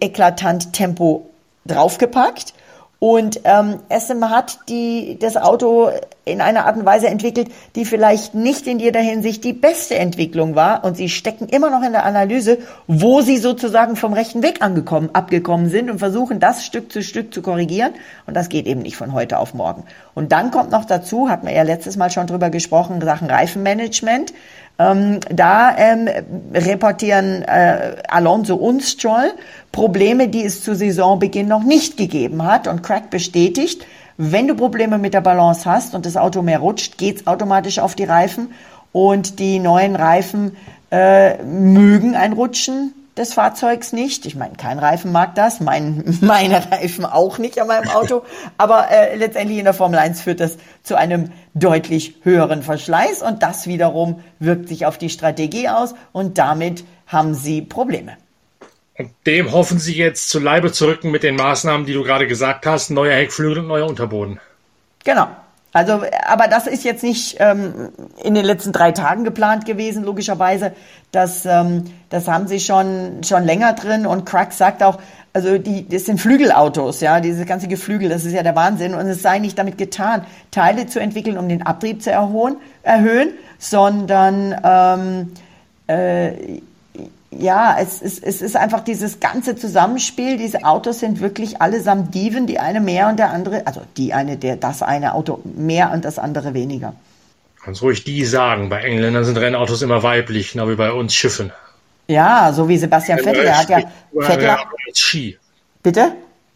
eklatant 0.01 0.75
Tempo 0.75 1.31
draufgepackt 1.64 2.53
und 3.01 3.41
ähm, 3.45 3.79
SM 3.89 4.29
hat 4.29 4.59
die, 4.69 5.17
das 5.19 5.39
Auto 5.39 5.89
in 6.27 6.43
einer 6.43 6.67
Art 6.67 6.77
und 6.77 6.85
Weise 6.85 7.09
entwickelt, 7.09 7.49
die 7.75 7.87
vielleicht 7.87 8.35
nicht 8.35 8.67
in 8.67 8.79
jeder 8.79 9.01
Hinsicht 9.01 9.43
die 9.43 9.55
beste 9.55 9.97
Entwicklung 9.97 10.55
war. 10.55 10.85
Und 10.85 10.99
sie 10.99 11.09
stecken 11.09 11.49
immer 11.49 11.71
noch 11.71 11.83
in 11.83 11.93
der 11.93 12.05
Analyse, 12.05 12.59
wo 12.87 13.23
sie 13.23 13.39
sozusagen 13.39 13.97
vom 13.97 14.13
rechten 14.13 14.43
Weg 14.43 14.61
angekommen, 14.61 15.09
abgekommen 15.15 15.71
sind 15.71 15.91
und 15.91 15.99
versuchen, 15.99 16.41
das 16.41 16.67
Stück 16.67 16.93
zu 16.93 17.03
Stück 17.03 17.33
zu 17.33 17.41
korrigieren. 17.41 17.95
Und 18.27 18.37
das 18.37 18.51
geht 18.51 18.67
eben 18.67 18.83
nicht 18.83 18.99
von 18.99 19.15
heute 19.15 19.39
auf 19.39 19.55
morgen. 19.55 19.85
Und 20.15 20.31
dann 20.31 20.51
kommt 20.51 20.71
noch 20.71 20.85
dazu, 20.85 21.31
hat 21.31 21.43
man 21.43 21.55
ja 21.55 21.63
letztes 21.63 21.97
Mal 21.97 22.11
schon 22.11 22.27
drüber 22.27 22.51
gesprochen, 22.51 23.01
Sachen 23.01 23.31
Reifenmanagement. 23.31 24.35
Ähm, 24.81 25.21
da 25.31 25.77
ähm, 25.77 26.09
reportieren 26.55 27.43
äh, 27.43 27.97
Alonso 28.09 28.55
und 28.57 28.83
Stroll 28.83 29.33
Probleme, 29.73 30.29
die 30.29 30.43
es 30.43 30.64
zu 30.64 30.75
Saisonbeginn 30.75 31.47
noch 31.47 31.62
nicht 31.62 31.99
gegeben 31.99 32.43
hat. 32.45 32.66
Und 32.66 32.83
Crack 32.83 33.11
bestätigt, 33.11 33.85
wenn 34.16 34.49
du 34.49 34.55
Probleme 34.55 34.97
mit 34.97 35.12
der 35.12 35.21
Balance 35.21 35.71
hast 35.71 35.95
und 35.95 36.07
das 36.07 36.16
Auto 36.16 36.40
mehr 36.40 36.61
rutscht, 36.61 36.97
geht's 36.97 37.27
automatisch 37.27 37.79
auf 37.79 37.95
die 37.95 38.05
Reifen. 38.05 38.53
Und 38.93 39.38
die 39.38 39.59
neuen 39.59 39.97
Reifen 39.97 40.57
äh, 40.90 41.43
mögen 41.45 42.16
ein 42.16 42.33
Rutschen 42.33 42.95
des 43.16 43.35
Fahrzeugs 43.35 43.92
nicht. 43.92 44.27
Ich 44.27 44.37
meine, 44.37 44.55
kein 44.55 44.79
Reifen 44.79 45.12
mag 45.12 45.35
das, 45.35 45.61
mein, 45.61 46.18
meine 46.20 46.70
Reifen 46.70 47.05
auch 47.05 47.38
nicht 47.38 47.61
an 47.61 47.68
meinem 47.68 47.90
Auto. 47.90 48.23
Aber 48.59 48.90
äh, 48.90 49.16
letztendlich 49.16 49.59
in 49.59 49.64
der 49.64 49.75
Formel 49.75 49.99
1 49.99 50.20
führt 50.23 50.40
das 50.40 50.57
zu 50.83 50.96
einem 50.96 51.33
deutlich 51.55 52.16
höheren 52.23 52.62
Verschleiß 52.62 53.23
und 53.23 53.42
das 53.42 53.66
wiederum 53.66 54.20
wirkt 54.38 54.68
sich 54.68 54.87
auf 54.87 54.99
die 54.99 55.11
Strategie 55.11 55.68
aus 55.68 55.94
und 56.12 56.38
damit 56.38 56.85
haben 57.07 57.35
sie 57.35 57.62
Probleme. 57.62 58.16
Und 58.96 59.12
dem 59.27 59.53
hoffen 59.53 59.79
Sie 59.79 59.96
jetzt 59.96 60.29
zu 60.29 60.38
Leibe 60.38 60.73
zu 60.73 60.87
rücken 60.87 61.11
mit 61.11 61.23
den 61.23 61.35
Maßnahmen, 61.37 61.87
die 61.87 61.94
du 61.94 62.03
gerade 62.03 62.27
gesagt 62.27 62.66
hast, 62.66 62.90
neuer 62.90 63.14
Heckflügel 63.14 63.61
und 63.61 63.68
neuer 63.68 63.87
Unterboden. 63.87 64.38
Genau. 65.05 65.29
Also, 65.73 66.03
aber 66.27 66.49
das 66.49 66.67
ist 66.67 66.83
jetzt 66.83 67.05
nicht 67.05 67.37
ähm, 67.39 67.91
in 68.23 68.35
den 68.35 68.45
letzten 68.45 68.73
drei 68.73 68.91
Tagen 68.91 69.23
geplant 69.23 69.67
gewesen, 69.67 70.03
logischerweise. 70.03 70.73
Das, 71.13 71.47
ähm, 71.47 71.85
das 72.09 72.27
haben 72.27 72.49
sie 72.49 72.59
schon, 72.59 73.23
schon 73.23 73.45
länger 73.45 73.75
drin. 73.75 74.05
Und 74.05 74.27
Crack 74.27 74.53
sagt 74.53 74.83
auch, 74.83 74.99
also 75.33 75.59
die, 75.59 75.89
das 75.89 76.07
sind 76.07 76.21
Flügelautos, 76.21 77.01
ja, 77.01 77.21
diese 77.21 77.45
ganze 77.45 77.69
Geflügel, 77.69 78.09
das 78.09 78.25
ist 78.25 78.33
ja 78.33 78.43
der 78.43 78.57
Wahnsinn. 78.57 78.95
Und 78.95 79.07
es 79.07 79.23
sei 79.23 79.39
nicht 79.39 79.57
damit 79.59 79.79
getan, 79.79 80.25
Teile 80.51 80.87
zu 80.87 80.99
entwickeln, 80.99 81.39
um 81.39 81.49
den 81.49 81.63
Abtrieb 81.63 82.03
zu 82.03 82.11
erholen, 82.11 82.57
erhöhen, 82.83 83.31
sondern 83.59 84.57
ähm, 84.65 85.33
äh, 85.87 86.61
ja, 87.31 87.77
es, 87.79 88.03
es, 88.03 88.19
es 88.19 88.43
ist 88.43 88.57
einfach 88.57 88.81
dieses 88.81 89.21
ganze 89.21 89.55
Zusammenspiel. 89.55 90.37
Diese 90.37 90.64
Autos 90.64 90.99
sind 91.01 91.21
wirklich 91.21 91.62
allesamt 91.62 92.14
Diven, 92.14 92.47
die 92.47 92.59
eine 92.59 92.81
mehr 92.81 93.09
und 93.09 93.19
der 93.19 93.31
andere, 93.31 93.66
also 93.66 93.83
die 93.97 94.12
eine, 94.12 94.37
der, 94.37 94.57
das 94.57 94.83
eine 94.83 95.14
Auto 95.14 95.40
mehr 95.45 95.93
und 95.93 96.05
das 96.05 96.19
andere 96.19 96.55
weniger. 96.55 96.95
Kannst 97.62 97.83
ruhig 97.83 98.05
die 98.05 98.25
sagen. 98.25 98.69
Bei 98.69 98.81
Engländern 98.83 99.25
sind 99.25 99.37
Rennautos 99.37 99.83
immer 99.83 100.03
weiblich, 100.03 100.53
genau 100.53 100.69
wie 100.69 100.75
bei 100.75 100.93
uns 100.93 101.14
Schiffen. 101.14 101.53
Ja, 102.09 102.53
so 102.53 102.69
wie 102.69 102.79
Sebastian 102.79 103.19
Vettel, 103.19 103.43
der 103.45 103.59
hat 103.59 103.69
ja 103.69 103.83
Vettel. 104.19 104.57
Ski. 104.95 105.38
Bitte? 105.83 106.12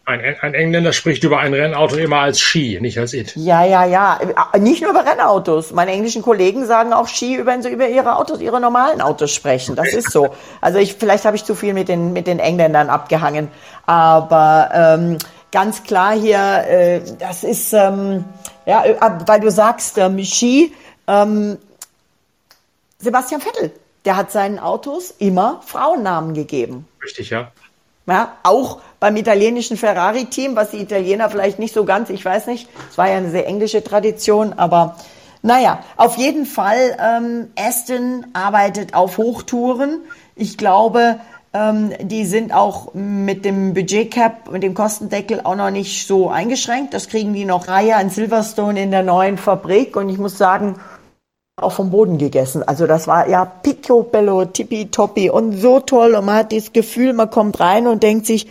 Ein, 0.07 0.21
ein, 0.39 0.53
Engländer 0.53 0.93
spricht 0.93 1.23
über 1.23 1.39
ein 1.39 1.55
Rennauto 1.55 1.95
immer 1.95 2.19
als 2.19 2.39
Ski, 2.39 2.77
nicht 2.79 2.99
als 2.99 3.13
It. 3.13 3.35
Ja, 3.35 3.65
ja, 3.65 3.85
ja. 3.85 4.19
Nicht 4.59 4.83
nur 4.83 4.91
über 4.91 5.03
Rennautos. 5.03 5.71
Meine 5.71 5.91
englischen 5.91 6.21
Kollegen 6.21 6.67
sagen 6.67 6.93
auch 6.93 7.07
Ski, 7.07 7.43
wenn 7.43 7.63
sie 7.63 7.69
über 7.69 7.87
ihre 7.87 8.15
Autos, 8.17 8.39
ihre 8.39 8.61
normalen 8.61 9.01
Autos 9.01 9.33
sprechen. 9.33 9.75
Das 9.75 9.93
ist 9.93 10.11
so. 10.11 10.35
Also 10.61 10.77
ich, 10.77 10.93
vielleicht 10.93 11.25
habe 11.25 11.35
ich 11.35 11.43
zu 11.43 11.55
viel 11.55 11.73
mit 11.73 11.89
den, 11.89 12.13
mit 12.13 12.27
den 12.27 12.37
Engländern 12.37 12.89
abgehangen. 12.89 13.49
Aber 13.87 14.69
ähm, 14.73 15.17
ganz 15.51 15.81
klar 15.81 16.13
hier, 16.13 16.37
äh, 16.67 17.01
das 17.17 17.43
ist, 17.43 17.73
ähm, 17.73 18.25
ja, 18.67 18.85
äh, 18.85 18.95
weil 19.25 19.39
du 19.39 19.49
sagst, 19.49 19.97
ähm, 19.97 20.23
Ski, 20.23 20.71
ähm, 21.07 21.57
Sebastian 22.99 23.41
Vettel, 23.41 23.71
der 24.05 24.17
hat 24.17 24.31
seinen 24.31 24.59
Autos 24.59 25.15
immer 25.17 25.61
Frauennamen 25.65 26.35
gegeben. 26.35 26.87
Richtig, 27.03 27.31
ja. 27.31 27.51
Ja, 28.07 28.33
auch 28.43 28.81
beim 28.99 29.15
italienischen 29.15 29.77
Ferrari-Team, 29.77 30.55
was 30.55 30.71
die 30.71 30.81
Italiener 30.81 31.29
vielleicht 31.29 31.57
nicht 31.57 31.73
so 31.73 31.85
ganz, 31.85 32.09
ich 32.11 32.23
weiß 32.23 32.45
nicht, 32.47 32.69
es 32.89 32.97
war 32.97 33.09
ja 33.09 33.17
eine 33.17 33.31
sehr 33.31 33.47
englische 33.47 33.83
Tradition, 33.83 34.53
aber 34.53 34.95
naja, 35.41 35.79
auf 35.95 36.17
jeden 36.17 36.45
Fall, 36.45 36.97
ähm, 36.99 37.49
Aston 37.55 38.25
arbeitet 38.33 38.95
auf 38.95 39.17
Hochtouren. 39.17 39.99
Ich 40.35 40.57
glaube, 40.57 41.19
ähm, 41.53 41.93
die 42.01 42.25
sind 42.25 42.51
auch 42.51 42.93
mit 42.95 43.45
dem 43.45 43.75
Budgetcap, 43.75 44.51
mit 44.51 44.63
dem 44.63 44.73
Kostendeckel 44.73 45.41
auch 45.43 45.55
noch 45.55 45.69
nicht 45.69 46.07
so 46.07 46.29
eingeschränkt. 46.29 46.93
Das 46.95 47.09
kriegen 47.09 47.33
die 47.33 47.45
noch 47.45 47.67
Reihe 47.67 47.95
an 47.95 48.09
Silverstone 48.09 48.81
in 48.81 48.91
der 48.91 49.03
neuen 49.03 49.37
Fabrik. 49.37 49.95
Und 49.95 50.09
ich 50.09 50.17
muss 50.17 50.37
sagen, 50.37 50.77
auch 51.61 51.71
vom 51.71 51.89
Boden 51.89 52.17
gegessen. 52.17 52.63
Also 52.63 52.85
das 52.85 53.07
war 53.07 53.29
ja 53.29 53.45
picobello, 53.45 54.43
tippitoppi 54.43 55.29
und 55.29 55.53
so 55.53 55.79
toll. 55.79 56.13
Und 56.15 56.25
man 56.25 56.35
hat 56.35 56.51
das 56.51 56.73
Gefühl, 56.73 57.13
man 57.13 57.29
kommt 57.29 57.61
rein 57.61 57.87
und 57.87 58.03
denkt 58.03 58.25
sich, 58.25 58.47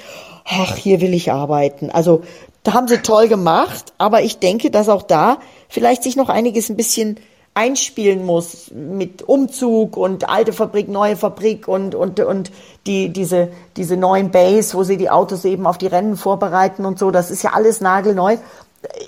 ach, 0.46 0.74
hier 0.76 1.02
will 1.02 1.12
ich 1.12 1.30
arbeiten. 1.30 1.90
Also 1.90 2.22
da 2.62 2.72
haben 2.72 2.88
sie 2.88 2.98
toll 2.98 3.28
gemacht. 3.28 3.92
Aber 3.98 4.22
ich 4.22 4.38
denke, 4.38 4.70
dass 4.70 4.88
auch 4.88 5.02
da 5.02 5.38
vielleicht 5.68 6.02
sich 6.02 6.16
noch 6.16 6.30
einiges 6.30 6.70
ein 6.70 6.76
bisschen 6.76 7.18
einspielen 7.52 8.24
muss 8.24 8.70
mit 8.72 9.20
Umzug 9.22 9.98
und 9.98 10.30
alte 10.30 10.54
Fabrik, 10.54 10.88
neue 10.88 11.16
Fabrik 11.16 11.68
und, 11.68 11.94
und, 11.94 12.18
und 12.20 12.50
die, 12.86 13.10
diese, 13.10 13.50
diese 13.76 13.98
neuen 13.98 14.30
Bays, 14.30 14.74
wo 14.74 14.82
sie 14.82 14.96
die 14.96 15.10
Autos 15.10 15.44
eben 15.44 15.66
auf 15.66 15.76
die 15.76 15.86
Rennen 15.88 16.16
vorbereiten 16.16 16.86
und 16.86 16.98
so. 16.98 17.10
Das 17.10 17.30
ist 17.30 17.42
ja 17.42 17.52
alles 17.52 17.82
nagelneu. 17.82 18.38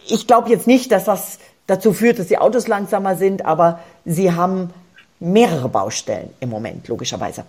Ich 0.06 0.26
glaube 0.26 0.50
jetzt 0.50 0.66
nicht, 0.66 0.92
dass 0.92 1.06
das 1.06 1.38
dazu 1.66 1.92
führt, 1.92 2.18
dass 2.18 2.28
die 2.28 2.38
Autos 2.38 2.68
langsamer 2.68 3.16
sind, 3.16 3.44
aber 3.44 3.80
sie 4.04 4.32
haben 4.32 4.72
mehrere 5.20 5.68
Baustellen 5.68 6.30
im 6.40 6.50
Moment, 6.50 6.88
logischerweise. 6.88 7.44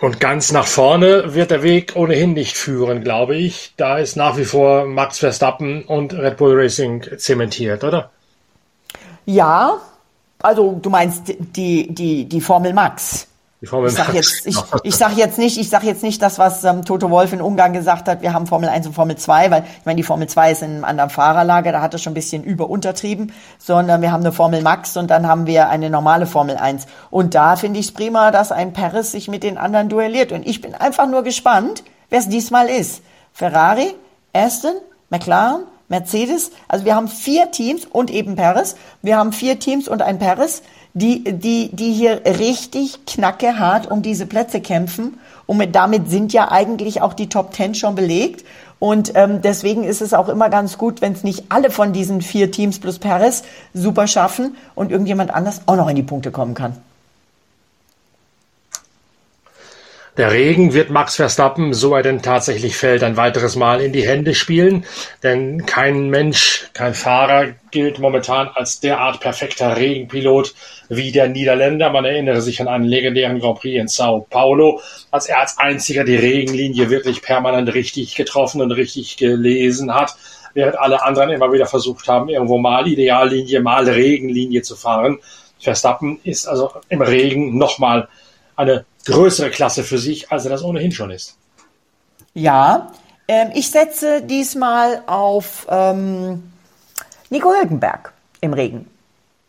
Und 0.00 0.18
ganz 0.18 0.50
nach 0.52 0.66
vorne 0.66 1.34
wird 1.34 1.50
der 1.50 1.62
Weg 1.62 1.92
ohnehin 1.94 2.32
nicht 2.32 2.56
führen, 2.56 3.02
glaube 3.02 3.36
ich. 3.36 3.74
Da 3.76 3.98
ist 3.98 4.16
nach 4.16 4.36
wie 4.36 4.44
vor 4.44 4.86
Max 4.86 5.18
Verstappen 5.18 5.84
und 5.84 6.12
Red 6.14 6.36
Bull 6.36 6.60
Racing 6.60 7.18
zementiert, 7.18 7.84
oder? 7.84 8.10
Ja, 9.24 9.78
also 10.42 10.78
du 10.82 10.90
meinst 10.90 11.34
die, 11.38 11.94
die, 11.94 12.24
die 12.26 12.40
Formel 12.40 12.72
Max. 12.72 13.28
Die 13.64 13.70
Formel 13.70 13.88
ich 13.88 13.96
sage 13.96 14.12
jetzt, 14.12 14.46
ich, 14.46 14.58
ich 14.82 14.94
sag 14.94 15.16
jetzt 15.16 15.38
nicht, 15.38 15.56
ich 15.56 15.70
sag 15.70 15.84
jetzt 15.84 16.02
nicht 16.02 16.20
das, 16.20 16.38
was 16.38 16.64
ähm, 16.64 16.84
Toto 16.84 17.08
Wolf 17.08 17.32
in 17.32 17.40
Ungarn 17.40 17.72
gesagt 17.72 18.08
hat, 18.08 18.20
wir 18.20 18.34
haben 18.34 18.46
Formel 18.46 18.68
1 18.68 18.88
und 18.88 18.92
Formel 18.92 19.16
2, 19.16 19.50
weil 19.50 19.62
ich 19.62 19.86
meine, 19.86 19.96
die 19.96 20.02
Formel 20.02 20.28
2 20.28 20.52
ist 20.52 20.60
in 20.60 20.70
einem 20.72 20.84
anderen 20.84 21.08
Fahrerlager, 21.08 21.72
da 21.72 21.80
hat 21.80 21.94
er 21.94 21.98
schon 21.98 22.10
ein 22.10 22.14
bisschen 22.14 22.44
überuntertrieben, 22.44 23.32
sondern 23.58 24.02
wir 24.02 24.12
haben 24.12 24.20
eine 24.20 24.32
Formel 24.32 24.60
Max 24.60 24.98
und 24.98 25.08
dann 25.08 25.26
haben 25.26 25.46
wir 25.46 25.70
eine 25.70 25.88
normale 25.88 26.26
Formel 26.26 26.58
1. 26.58 26.86
Und 27.10 27.34
da 27.34 27.56
finde 27.56 27.80
ich 27.80 27.86
es 27.86 27.92
prima, 27.92 28.30
dass 28.32 28.52
ein 28.52 28.74
Paris 28.74 29.12
sich 29.12 29.28
mit 29.28 29.42
den 29.42 29.56
anderen 29.56 29.88
duelliert. 29.88 30.32
Und 30.32 30.46
ich 30.46 30.60
bin 30.60 30.74
einfach 30.74 31.08
nur 31.08 31.22
gespannt, 31.22 31.84
wer 32.10 32.18
es 32.18 32.28
diesmal 32.28 32.68
ist. 32.68 33.00
Ferrari, 33.32 33.94
Aston, 34.34 34.74
McLaren, 35.08 35.62
Mercedes, 35.88 36.50
also 36.68 36.84
wir 36.84 36.96
haben 36.96 37.08
vier 37.08 37.50
Teams 37.50 37.86
und 37.86 38.10
eben 38.10 38.36
Paris. 38.36 38.76
Wir 39.00 39.16
haben 39.16 39.32
vier 39.32 39.58
Teams 39.58 39.88
und 39.88 40.02
ein 40.02 40.18
Paris, 40.18 40.62
die, 40.94 41.24
die, 41.24 41.70
die 41.72 41.92
hier 41.92 42.22
richtig 42.24 43.04
knackehart 43.06 43.90
um 43.90 44.02
diese 44.02 44.26
Plätze 44.26 44.60
kämpfen. 44.60 45.18
Und 45.46 45.58
mit, 45.58 45.74
damit 45.74 46.08
sind 46.08 46.32
ja 46.32 46.50
eigentlich 46.50 47.02
auch 47.02 47.12
die 47.12 47.28
Top 47.28 47.52
Ten 47.52 47.74
schon 47.74 47.94
belegt. 47.94 48.44
Und 48.78 49.12
ähm, 49.14 49.42
deswegen 49.42 49.84
ist 49.84 50.00
es 50.02 50.14
auch 50.14 50.28
immer 50.28 50.50
ganz 50.50 50.78
gut, 50.78 51.02
wenn 51.02 51.12
es 51.12 51.24
nicht 51.24 51.44
alle 51.48 51.70
von 51.70 51.92
diesen 51.92 52.22
vier 52.22 52.50
Teams 52.50 52.78
plus 52.78 52.98
Paris 52.98 53.42
super 53.72 54.06
schaffen 54.06 54.56
und 54.74 54.90
irgendjemand 54.90 55.34
anders 55.34 55.62
auch 55.66 55.76
noch 55.76 55.88
in 55.88 55.96
die 55.96 56.02
Punkte 56.02 56.30
kommen 56.30 56.54
kann. 56.54 56.76
Der 60.16 60.30
Regen 60.30 60.74
wird 60.74 60.90
Max 60.90 61.16
Verstappen, 61.16 61.74
so 61.74 61.92
er 61.92 62.02
denn 62.04 62.22
tatsächlich 62.22 62.76
fällt, 62.76 63.02
ein 63.02 63.16
weiteres 63.16 63.56
Mal 63.56 63.80
in 63.80 63.92
die 63.92 64.06
Hände 64.06 64.32
spielen, 64.34 64.84
denn 65.24 65.66
kein 65.66 66.08
Mensch, 66.08 66.68
kein 66.72 66.94
Fahrer 66.94 67.54
gilt 67.72 67.98
momentan 67.98 68.48
als 68.54 68.78
derart 68.78 69.18
perfekter 69.18 69.76
Regenpilot 69.76 70.54
wie 70.88 71.10
der 71.10 71.26
Niederländer. 71.26 71.90
Man 71.90 72.04
erinnere 72.04 72.42
sich 72.42 72.60
an 72.60 72.68
einen 72.68 72.84
legendären 72.84 73.40
Grand 73.40 73.58
Prix 73.58 73.80
in 73.80 73.88
Sao 73.88 74.24
Paulo, 74.30 74.80
als 75.10 75.26
er 75.26 75.40
als 75.40 75.58
einziger 75.58 76.04
die 76.04 76.14
Regenlinie 76.14 76.90
wirklich 76.90 77.20
permanent 77.20 77.74
richtig 77.74 78.14
getroffen 78.14 78.60
und 78.60 78.70
richtig 78.70 79.16
gelesen 79.16 79.92
hat, 79.92 80.14
während 80.52 80.78
alle 80.78 81.02
anderen 81.02 81.30
immer 81.30 81.52
wieder 81.52 81.66
versucht 81.66 82.06
haben, 82.06 82.28
irgendwo 82.28 82.58
mal 82.58 82.86
Ideallinie, 82.86 83.60
mal 83.62 83.88
Regenlinie 83.88 84.62
zu 84.62 84.76
fahren. 84.76 85.18
Verstappen 85.58 86.20
ist 86.22 86.46
also 86.46 86.70
im 86.88 87.02
Regen 87.02 87.58
nochmal 87.58 88.06
eine 88.56 88.84
größere 89.06 89.50
Klasse 89.50 89.84
für 89.84 89.98
sich, 89.98 90.30
als 90.30 90.44
er 90.44 90.50
das 90.50 90.62
ohnehin 90.62 90.92
schon 90.92 91.10
ist. 91.10 91.36
Ja, 92.34 92.92
ähm, 93.28 93.50
ich 93.54 93.70
setze 93.70 94.22
diesmal 94.22 95.02
auf 95.06 95.66
ähm, 95.70 96.42
Nico 97.30 97.52
Hülkenberg 97.52 98.12
im 98.40 98.52
Regen. 98.52 98.88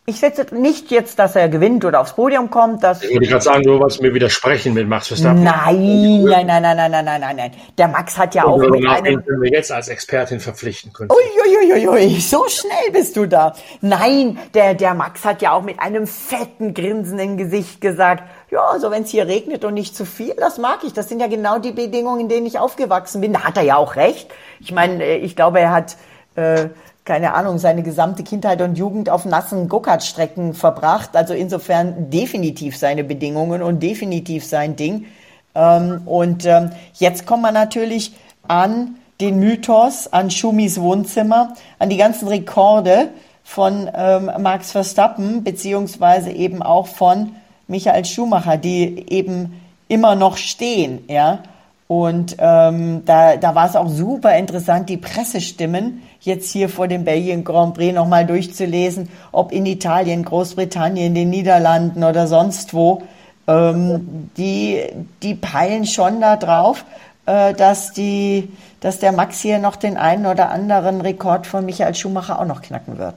Ich 0.08 0.20
setze 0.20 0.54
nicht 0.54 0.92
jetzt, 0.92 1.18
dass 1.18 1.36
er 1.36 1.50
gewinnt 1.50 1.84
oder 1.84 2.00
aufs 2.00 2.14
Podium 2.14 2.52
kommt. 2.52 2.84
Dass 2.84 3.02
ich 3.02 3.12
würde 3.12 3.26
gerade 3.26 3.44
sagen, 3.44 3.64
du 3.64 3.80
wolltest 3.80 4.04
mir 4.04 4.14
widersprechen 4.14 4.76
mit 4.76 4.88
Max 4.88 5.08
Verstappen. 5.08 5.42
Nein, 5.44 6.22
nein, 6.24 6.46
nein, 6.46 6.62
nein, 6.62 6.78
nein, 6.78 6.92
nein, 6.92 7.06
nein, 7.06 7.22
nein, 7.22 7.36
nein. 7.36 7.52
Der 7.76 7.88
Max 7.88 8.16
hat 8.16 8.36
ja 8.36 8.44
auch 8.44 8.60
mit 8.60 8.88
einem... 8.88 9.24
wir 9.26 9.52
jetzt 9.52 9.72
als 9.72 9.88
Expertin 9.88 10.40
verpflichten 10.40 10.94
können. 10.94 11.10
Uiuiuiui, 11.10 11.88
ui, 11.88 12.06
ui, 12.06 12.20
so 12.20 12.46
schnell 12.48 12.92
bist 12.94 13.18
du 13.18 13.26
da. 13.26 13.56
Nein, 13.82 14.38
der, 14.54 14.76
der 14.76 14.94
Max 14.94 15.26
hat 15.26 15.42
ja 15.42 15.54
auch 15.54 15.64
mit 15.64 15.80
einem 15.80 16.06
fetten 16.06 16.76
Grinsen 16.76 17.18
im 17.18 17.38
Gesicht 17.38 17.82
gesagt, 17.82 18.24
ja, 18.52 18.62
also 18.62 18.92
wenn 18.92 19.04
es 19.04 19.10
hier 19.10 19.28
regnet 19.28 19.66
und 19.66 19.74
nicht 19.74 19.96
zu 19.96 20.06
viel, 20.06 20.34
das 20.36 20.58
mag 20.58 20.84
ich. 20.84 20.94
Das 20.94 21.10
sind 21.10 21.20
ja 21.20 21.28
genau 21.28 21.60
die 21.60 21.72
Bedingungen, 21.72 22.22
in 22.22 22.30
denen 22.30 22.46
ich 22.46 22.60
aufgewachsen 22.60 23.22
bin. 23.22 23.34
Da 23.34 23.44
hat 23.44 23.58
er 23.58 23.64
ja 23.64 23.78
auch 23.78 23.96
recht. 23.96 24.30
Ich 24.60 24.72
meine, 24.72 25.04
äh, 25.04 25.18
ich 25.18 25.36
glaube, 25.36 25.60
er 25.60 25.72
hat... 25.72 25.98
Äh, 26.36 26.70
keine 27.06 27.36
Ahnung, 27.36 27.60
seine 27.60 27.84
gesamte 27.84 28.24
Kindheit 28.24 28.62
und 28.62 28.80
Jugend 28.80 29.12
auf 29.12 29.26
nassen 29.26 29.70
Go-Kart-Strecken 29.70 30.56
verbracht. 30.56 31.16
Also 31.16 31.36
insofern 31.36 32.10
definitiv 32.10 32.78
seine 32.78 33.04
Bedingungen 33.04 33.62
und 33.62 33.82
definitiv 33.82 34.44
sein 34.44 34.76
Ding. 34.76 35.06
Ähm, 35.54 36.02
und 36.06 36.46
ähm, 36.46 36.72
jetzt 36.96 37.28
kommt 37.28 37.44
man 37.44 37.54
natürlich 37.54 38.16
an 38.48 38.96
den 39.22 39.40
Mythos, 39.40 40.12
an 40.12 40.32
Schumis 40.32 40.82
Wohnzimmer, 40.82 41.54
an 41.78 41.90
die 41.90 41.98
ganzen 41.98 42.28
Rekorde 42.28 43.10
von 43.44 43.90
ähm, 43.94 44.32
Max 44.40 44.72
Verstappen, 44.72 45.44
beziehungsweise 45.44 46.32
eben 46.32 46.64
auch 46.64 46.88
von 46.88 47.36
Michael 47.68 48.06
Schumacher, 48.06 48.58
die 48.58 49.06
eben 49.10 49.62
immer 49.88 50.16
noch 50.16 50.38
stehen, 50.38 51.04
ja. 51.08 51.40
Und 51.88 52.38
ähm, 52.40 53.04
da, 53.06 53.38
da 53.38 53.54
war 53.54 53.68
es 53.68 53.76
auch 53.76 53.90
super 53.90 54.36
interessant, 54.36 54.90
die 54.90 54.98
Pressestimmen 54.98 56.02
jetzt 56.20 56.52
hier 56.52 56.68
vor 56.68 56.88
dem 56.88 57.06
Belgien 57.06 57.44
Grand 57.44 57.76
Prix 57.76 57.94
nochmal 57.94 58.26
durchzulesen, 58.26 59.10
ob 59.32 59.52
in 59.52 59.68
Italien, 59.68 60.26
Großbritannien, 60.26 61.14
den 61.14 61.30
Niederlanden 61.30 62.04
oder 62.04 62.26
sonst 62.26 62.74
wo. 62.74 63.04
Ähm, 63.48 64.32
die, 64.36 64.82
die 65.22 65.36
peilen 65.36 65.86
schon 65.86 66.22
da 66.22 66.38
drauf, 66.38 66.86
äh, 67.28 67.54
dass, 67.54 67.94
die, 67.94 68.50
dass 68.80 68.98
der 68.98 69.12
Max 69.12 69.40
hier 69.42 69.60
noch 69.60 69.76
den 69.76 69.98
einen 69.98 70.26
oder 70.26 70.50
anderen 70.50 71.02
Rekord 71.02 71.46
von 71.46 71.66
Michael 71.66 71.94
Schumacher 71.94 72.40
auch 72.40 72.46
noch 72.46 72.64
knacken 72.64 72.98
wird. 72.98 73.14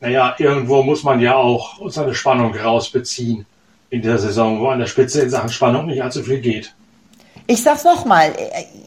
Naja, 0.00 0.34
irgendwo 0.38 0.82
muss 0.82 1.02
man 1.02 1.20
ja 1.20 1.36
auch 1.36 1.90
seine 1.90 2.14
Spannung 2.14 2.54
rausbeziehen 2.54 3.46
in 3.90 4.02
der 4.02 4.18
Saison, 4.18 4.60
wo 4.60 4.68
an 4.68 4.78
der 4.78 4.86
Spitze 4.86 5.22
in 5.22 5.30
Sachen 5.30 5.48
Spannung 5.48 5.86
nicht 5.86 6.02
allzu 6.02 6.22
viel 6.22 6.40
geht. 6.40 6.74
Ich 7.46 7.62
sag's 7.62 7.84
nochmal, 7.84 8.32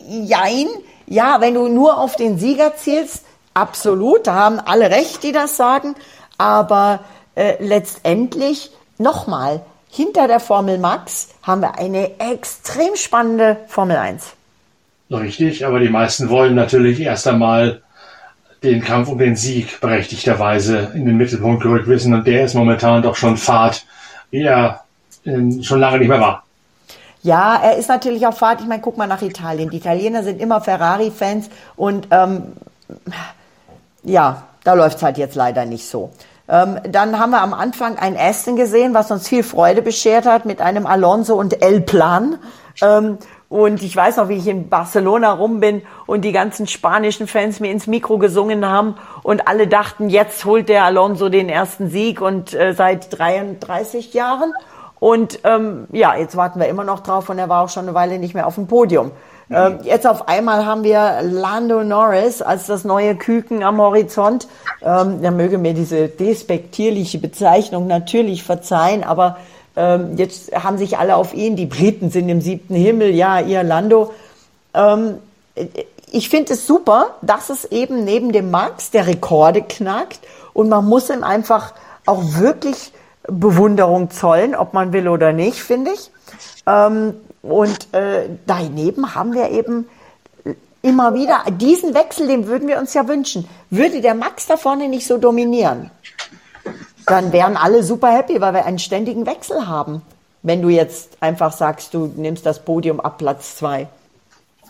jein, 0.08 0.68
ja, 1.08 1.38
wenn 1.40 1.54
du 1.54 1.68
nur 1.68 1.98
auf 1.98 2.16
den 2.16 2.38
Sieger 2.38 2.76
zielst, 2.76 3.26
absolut, 3.54 4.28
da 4.28 4.36
haben 4.36 4.60
alle 4.60 4.92
recht, 4.92 5.24
die 5.24 5.32
das 5.32 5.58
sagen, 5.58 5.96
aber 6.38 7.00
äh, 7.36 7.56
letztendlich 7.64 8.72
nochmal, 8.98 9.62
hinter 9.90 10.28
der 10.28 10.40
Formel 10.40 10.78
Max 10.78 11.30
haben 11.42 11.62
wir 11.62 11.80
eine 11.80 12.20
extrem 12.20 12.96
spannende 12.96 13.58
Formel 13.68 13.98
1. 13.98 14.34
Richtig, 15.10 15.66
aber 15.66 15.80
die 15.80 15.90
meisten 15.90 16.30
wollen 16.30 16.54
natürlich 16.54 17.00
erst 17.00 17.28
einmal 17.28 17.82
den 18.64 18.82
Kampf 18.82 19.08
um 19.08 19.18
den 19.18 19.36
Sieg 19.36 19.80
berechtigterweise 19.80 20.92
in 20.94 21.06
den 21.06 21.18
Mittelpunkt 21.18 21.64
gerückt 21.64 21.88
wissen 21.88 22.14
und 22.14 22.28
der 22.28 22.44
ist 22.46 22.56
momentan 22.56 23.02
doch 23.02 23.16
schon 23.16 23.38
Fahrt, 23.38 23.86
wie 24.32 24.44
er 24.44 24.84
äh, 25.24 25.64
schon 25.64 25.80
lange 25.80 26.00
nicht 26.00 26.10
mehr 26.10 26.20
war. 26.20 26.44
Ja, 27.22 27.60
er 27.62 27.78
ist 27.78 27.90
natürlich 27.90 28.26
auf 28.26 28.38
Fahrt. 28.38 28.62
Ich 28.62 28.68
meine, 28.68 28.82
guck 28.82 28.98
mal 28.98 29.08
nach 29.08 29.22
Italien. 29.22 29.70
Die 29.70 29.78
Italiener 29.78 30.24
sind 30.24 30.40
immer 30.40 30.62
Ferrari-Fans 30.62 31.50
und 31.76 32.08
ähm, 32.12 32.54
ja, 34.04 34.44
da 34.64 34.74
läuft's 34.74 35.04
halt 35.04 35.18
jetzt 35.18 35.36
leider 35.36 35.66
nicht 35.66 35.88
so. 35.88 36.12
Ähm, 36.48 36.80
dann 36.90 37.20
haben 37.20 37.32
wir 37.32 37.42
am 37.42 37.54
Anfang 37.54 37.98
ein 37.98 38.18
Aston 38.18 38.56
gesehen, 38.56 38.94
was 38.94 39.12
uns 39.12 39.28
viel 39.28 39.44
Freude 39.44 39.82
beschert 39.82 40.26
hat 40.26 40.46
mit 40.46 40.62
einem 40.62 40.86
Alonso 40.86 41.36
und 41.36 41.62
El 41.62 41.82
Plan. 41.82 42.40
Ähm, 42.82 43.18
und 43.50 43.82
ich 43.82 43.96
weiß 43.96 44.18
noch, 44.18 44.30
wie 44.30 44.36
ich 44.36 44.48
in 44.48 44.70
Barcelona 44.70 45.34
rum 45.34 45.60
bin 45.60 45.82
und 46.06 46.22
die 46.22 46.32
ganzen 46.32 46.68
spanischen 46.68 47.26
Fans 47.28 47.60
mir 47.60 47.72
ins 47.72 47.88
Mikro 47.88 48.20
gesungen 48.20 48.70
haben 48.70 48.96
und 49.24 49.48
alle 49.48 49.68
dachten, 49.68 50.10
jetzt 50.10 50.46
holt 50.46 50.70
der 50.70 50.84
Alonso 50.84 51.30
den 51.30 51.50
ersten 51.50 51.90
Sieg 51.90 52.22
und 52.22 52.54
äh, 52.54 52.74
seit 52.74 53.18
33 53.18 54.14
Jahren. 54.14 54.54
Und 55.00 55.40
ähm, 55.46 55.88
ja, 55.92 56.16
jetzt 56.16 56.36
warten 56.36 56.60
wir 56.60 56.68
immer 56.68 56.84
noch 56.84 57.00
drauf 57.00 57.30
und 57.30 57.40
er 57.40 57.50
war 57.50 57.64
auch 57.64 57.70
schon 57.70 57.86
eine 57.86 57.96
Weile 57.96 58.20
nicht 58.20 58.36
mehr 58.36 58.46
auf 58.46 58.56
dem 58.56 58.68
Podium. 58.68 59.12
Mhm. 59.48 59.56
Ähm, 59.56 59.80
jetzt 59.84 60.06
auf 60.06 60.28
einmal 60.28 60.66
haben 60.66 60.84
wir 60.84 61.22
Lando 61.24 61.84
Norris 61.84 62.44
als 62.44 62.68
das 62.68 62.84
neue 62.84 63.16
Küken 63.16 63.64
am 63.64 63.82
Horizont. 63.82 64.48
Ähm, 64.84 65.20
er 65.24 65.32
möge 65.32 65.58
mir 65.58 65.74
diese 65.74 66.08
despektierliche 66.08 67.18
Bezeichnung 67.18 67.88
natürlich 67.88 68.44
verzeihen, 68.44 69.04
aber 69.04 69.38
Ähm, 69.76 70.18
jetzt 70.18 70.52
haben 70.52 70.78
sich 70.78 70.98
alle 70.98 71.16
auf 71.16 71.34
ihn, 71.34 71.56
die 71.56 71.66
Briten 71.66 72.10
sind 72.10 72.30
im 72.30 72.42
siebten 72.42 72.76
Himmel, 72.76 73.14
ja, 73.14 73.40
ihr 73.40 73.64
Lando. 73.64 74.14
Ähm, 74.74 75.16
ich 76.12 76.30
finde 76.30 76.54
es 76.54 76.66
super, 76.66 77.16
dass 77.22 77.50
es 77.50 77.66
eben 77.66 78.04
neben 78.04 78.32
dem 78.32 78.52
Max 78.52 78.92
der 78.92 79.08
Rekorde 79.08 79.62
knackt 79.62 80.20
und 80.54 80.70
man 80.70 80.86
muss 80.86 81.10
ihm 81.10 81.24
einfach 81.24 81.74
auch 82.06 82.24
wirklich 82.40 82.92
Bewunderung 83.28 84.10
zollen, 84.10 84.56
ob 84.56 84.74
man 84.74 84.92
will 84.94 85.08
oder 85.08 85.34
nicht, 85.34 85.62
finde 85.62 85.92
ich. 85.92 86.12
Ähm, 86.66 87.14
und 87.42 87.94
äh, 87.94 88.30
daneben 88.46 89.16
haben 89.16 89.34
wir 89.34 89.52
eben 89.52 89.88
immer 90.82 91.14
wieder 91.14 91.44
diesen 91.52 91.94
Wechsel, 91.94 92.28
den 92.28 92.48
würden 92.48 92.68
wir 92.68 92.80
uns 92.80 92.94
ja 92.94 93.08
wünschen. 93.08 93.48
Würde 93.70 94.02
der 94.02 94.16
Max 94.16 94.48
da 94.48 94.58
vorne 94.58 94.88
nicht 94.88 95.06
so 95.06 95.18
dominieren, 95.18 95.92
dann 97.10 97.32
wären 97.34 97.58
alle 97.58 97.84
super 97.84 98.16
happy, 98.16 98.42
weil 98.42 98.54
wir 98.54 98.66
einen 98.66 98.80
ständigen 98.80 99.26
Wechsel 99.26 99.68
haben. 99.68 100.02
Wenn 100.42 100.62
du 100.62 100.70
jetzt 100.70 101.18
einfach 101.20 101.52
sagst, 101.52 101.94
du 101.94 102.14
nimmst 102.16 102.46
das 102.46 102.64
Podium 102.64 103.00
ab 103.00 103.18
Platz 103.18 103.58
zwei. 103.58 103.88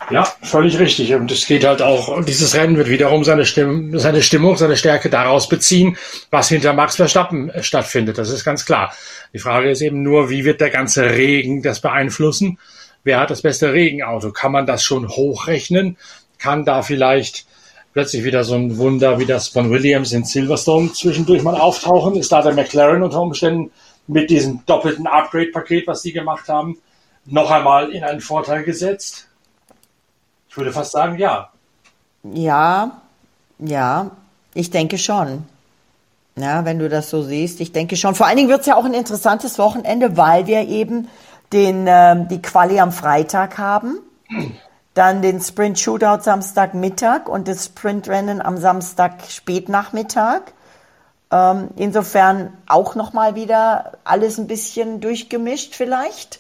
Ja, 0.10 0.28
völlig 0.42 0.80
richtig. 0.80 1.14
Und 1.14 1.32
es 1.32 1.46
geht 1.46 1.66
halt 1.66 1.82
auch, 1.82 2.24
dieses 2.24 2.56
Rennen 2.56 2.78
wird 2.78 2.90
wiederum 2.90 3.24
seine, 3.24 3.46
Stimm 3.46 4.00
seine 4.00 4.24
Stimmung, 4.24 4.58
seine 4.58 4.78
Stärke 4.78 5.10
daraus 5.10 5.50
beziehen, 5.50 5.98
was 6.32 6.50
hinter 6.50 6.74
Max 6.74 6.96
Verstappen 6.96 7.50
äh, 7.50 7.62
stattfindet. 7.62 8.18
Das 8.18 8.30
ist 8.30 8.46
ganz 8.46 8.66
klar. 8.66 8.94
Die 9.34 9.40
Frage 9.40 9.70
ist 9.70 9.82
eben 9.82 10.02
nur, 10.02 10.30
wie 10.30 10.46
wird 10.46 10.62
der 10.62 10.70
ganze 10.70 11.04
Regen 11.04 11.62
das 11.62 11.82
beeinflussen? 11.82 12.58
Wer 13.04 13.20
hat 13.20 13.30
das 13.30 13.42
beste 13.42 13.74
Regenauto? 13.74 14.32
Kann 14.32 14.52
man 14.52 14.66
das 14.66 14.84
schon 14.84 15.08
hochrechnen? 15.10 15.98
Kann 16.40 16.66
da 16.66 16.82
vielleicht 16.82 17.46
plötzlich 17.94 18.24
wieder 18.24 18.44
so 18.44 18.56
ein 18.56 18.78
Wunder 18.78 19.20
wie 19.20 19.26
das 19.26 19.48
von 19.48 19.70
Williams 19.70 20.12
in 20.12 20.24
Silverstone 20.24 20.94
zwischendurch 20.94 21.44
mal 21.44 21.56
auftauchen? 21.56 22.16
Ist 22.16 22.32
da 22.32 22.42
der 22.42 22.54
McLaren 22.54 23.04
unter 23.04 23.22
Umständen 23.22 23.72
mit 24.08 24.30
diesem 24.30 24.66
doppelten 24.66 25.08
Upgrade-Paket, 25.08 25.88
was 25.88 26.02
sie 26.02 26.12
gemacht 26.12 26.50
haben, 26.50 26.78
noch 27.26 27.52
einmal 27.52 27.92
in 27.92 28.04
einen 28.04 28.22
Vorteil 28.22 28.64
gesetzt? 28.64 29.28
Ich 30.50 30.58
würde 30.58 30.72
fast 30.72 30.92
sagen, 30.92 31.18
ja. 31.18 31.50
Ja, 32.24 33.02
ja, 33.60 34.12
ich 34.54 34.72
denke 34.72 34.98
schon. 34.98 35.46
Ja, 36.36 36.64
wenn 36.66 36.80
du 36.80 36.90
das 36.90 37.10
so 37.10 37.22
siehst, 37.22 37.60
ich 37.60 37.72
denke 37.72 37.98
schon. 37.98 38.16
Vor 38.16 38.26
allen 38.26 38.38
Dingen 38.38 38.50
wird 38.50 38.62
es 38.62 38.68
ja 38.68 38.76
auch 38.76 38.86
ein 38.86 38.94
interessantes 38.94 39.60
Wochenende, 39.60 40.16
weil 40.16 40.48
wir 40.48 40.68
eben 40.68 41.08
den, 41.52 41.86
äh, 41.86 42.26
die 42.28 42.42
Quali 42.42 42.80
am 42.80 42.92
Freitag 42.92 43.58
haben, 43.58 44.00
dann 44.94 45.22
den 45.22 45.40
Sprint 45.40 45.80
Shootout 45.80 46.24
Samstagmittag 46.24 47.28
und 47.28 47.48
das 47.48 47.66
Sprintrennen 47.66 48.42
am 48.42 48.58
Samstag 48.58 49.24
Spätnachmittag. 49.30 50.42
Ähm, 51.32 51.70
insofern 51.76 52.54
auch 52.68 52.96
nochmal 52.96 53.36
wieder 53.36 53.94
alles 54.04 54.40
ein 54.40 54.48
bisschen 54.48 55.00
durchgemischt 55.00 55.76
vielleicht, 55.76 56.40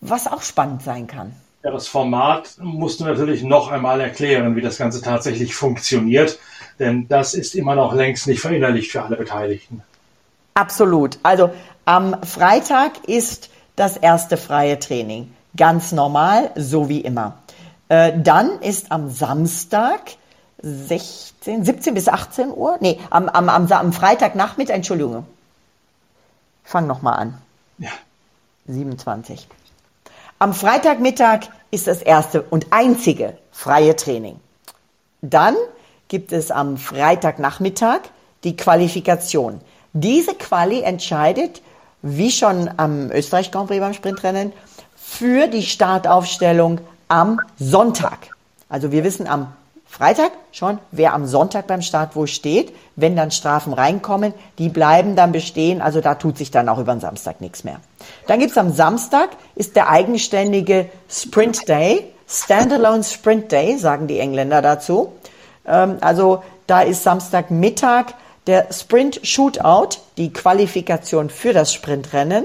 was 0.00 0.26
auch 0.26 0.42
spannend 0.42 0.82
sein 0.82 1.06
kann. 1.06 1.34
Ja, 1.62 1.72
das 1.72 1.88
Format 1.88 2.56
musst 2.58 3.00
du 3.00 3.04
natürlich 3.04 3.42
noch 3.42 3.70
einmal 3.70 4.00
erklären, 4.00 4.56
wie 4.56 4.62
das 4.62 4.78
Ganze 4.78 5.02
tatsächlich 5.02 5.54
funktioniert, 5.54 6.38
denn 6.78 7.06
das 7.08 7.34
ist 7.34 7.54
immer 7.54 7.74
noch 7.74 7.92
längst 7.92 8.26
nicht 8.28 8.40
verinnerlicht 8.40 8.92
für 8.92 9.02
alle 9.02 9.16
Beteiligten. 9.16 9.82
Absolut. 10.54 11.18
Also 11.22 11.50
am 11.84 12.22
Freitag 12.22 13.08
ist 13.08 13.50
das 13.76 13.96
erste 13.96 14.36
freie 14.36 14.78
Training. 14.78 15.34
Ganz 15.56 15.92
normal, 15.92 16.50
so 16.54 16.88
wie 16.88 17.00
immer. 17.00 17.38
Äh, 17.90 18.12
dann 18.20 18.62
ist 18.62 18.92
am 18.92 19.10
Samstag 19.10 20.12
16, 20.62 21.64
17 21.64 21.92
bis 21.92 22.06
18 22.08 22.52
Uhr, 22.52 22.78
nee, 22.80 23.00
am, 23.10 23.28
am, 23.28 23.48
am, 23.48 23.70
am 23.70 23.92
Freitagnachmittag, 23.92 24.76
Entschuldigung. 24.76 25.26
Fang 26.62 26.86
nochmal 26.86 27.18
an. 27.18 27.42
Ja. 27.78 27.90
27. 28.68 29.48
Am 30.38 30.54
Freitagmittag 30.54 31.48
ist 31.72 31.88
das 31.88 32.00
erste 32.00 32.42
und 32.42 32.68
einzige 32.70 33.36
freie 33.50 33.96
Training. 33.96 34.38
Dann 35.20 35.56
gibt 36.06 36.30
es 36.32 36.52
am 36.52 36.76
Freitagnachmittag 36.76 38.02
die 38.44 38.56
Qualifikation. 38.56 39.60
Diese 39.94 40.34
Quali 40.34 40.82
entscheidet, 40.82 41.60
wie 42.02 42.30
schon 42.30 42.70
am 42.76 43.10
Österreich 43.10 43.50
Grand 43.50 43.66
Prix 43.66 43.80
beim 43.80 43.94
Sprintrennen, 43.94 44.52
für 44.96 45.48
die 45.48 45.64
Startaufstellung 45.64 46.80
am 47.10 47.40
Sonntag. 47.58 48.30
Also 48.68 48.92
wir 48.92 49.04
wissen 49.04 49.26
am 49.26 49.52
Freitag 49.90 50.30
schon, 50.52 50.78
wer 50.92 51.12
am 51.12 51.26
Sonntag 51.26 51.66
beim 51.66 51.82
Start 51.82 52.14
wo 52.14 52.26
steht. 52.26 52.72
Wenn 52.94 53.16
dann 53.16 53.32
Strafen 53.32 53.72
reinkommen, 53.72 54.32
die 54.58 54.68
bleiben 54.68 55.16
dann 55.16 55.32
bestehen. 55.32 55.82
Also 55.82 56.00
da 56.00 56.14
tut 56.14 56.38
sich 56.38 56.52
dann 56.52 56.68
auch 56.68 56.78
über 56.78 56.94
den 56.94 57.00
Samstag 57.00 57.40
nichts 57.40 57.64
mehr. 57.64 57.80
Dann 58.28 58.38
gibt's 58.38 58.56
am 58.56 58.72
Samstag, 58.72 59.30
ist 59.56 59.74
der 59.74 59.90
eigenständige 59.90 60.88
Sprint 61.08 61.68
Day. 61.68 62.04
Standalone 62.28 63.02
Sprint 63.02 63.50
Day, 63.50 63.76
sagen 63.78 64.06
die 64.06 64.20
Engländer 64.20 64.62
dazu. 64.62 65.12
Ähm, 65.66 65.96
also 66.00 66.44
da 66.68 66.82
ist 66.82 67.02
Samstagmittag 67.02 68.14
der 68.46 68.72
Sprint 68.72 69.20
Shootout, 69.24 69.98
die 70.16 70.32
Qualifikation 70.32 71.30
für 71.30 71.52
das 71.52 71.74
Sprintrennen. 71.74 72.44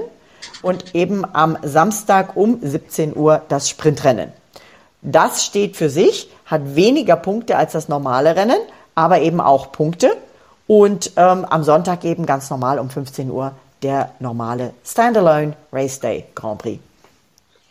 Und 0.62 0.96
eben 0.96 1.24
am 1.32 1.56
Samstag 1.62 2.36
um 2.36 2.58
17 2.60 3.16
Uhr 3.16 3.42
das 3.48 3.68
Sprintrennen. 3.68 4.32
Das 5.02 5.44
steht 5.44 5.76
für 5.76 5.90
sich, 5.90 6.30
hat 6.46 6.74
weniger 6.74 7.16
Punkte 7.16 7.56
als 7.56 7.72
das 7.72 7.88
normale 7.88 8.36
Rennen, 8.36 8.58
aber 8.94 9.20
eben 9.20 9.40
auch 9.40 9.72
Punkte. 9.72 10.16
Und 10.66 11.12
ähm, 11.16 11.44
am 11.44 11.62
Sonntag 11.62 12.04
eben 12.04 12.26
ganz 12.26 12.50
normal 12.50 12.78
um 12.78 12.90
15 12.90 13.30
Uhr 13.30 13.52
der 13.82 14.10
normale 14.18 14.72
Standalone 14.84 15.54
Race 15.72 16.00
Day 16.00 16.24
Grand 16.34 16.58
Prix. 16.58 16.80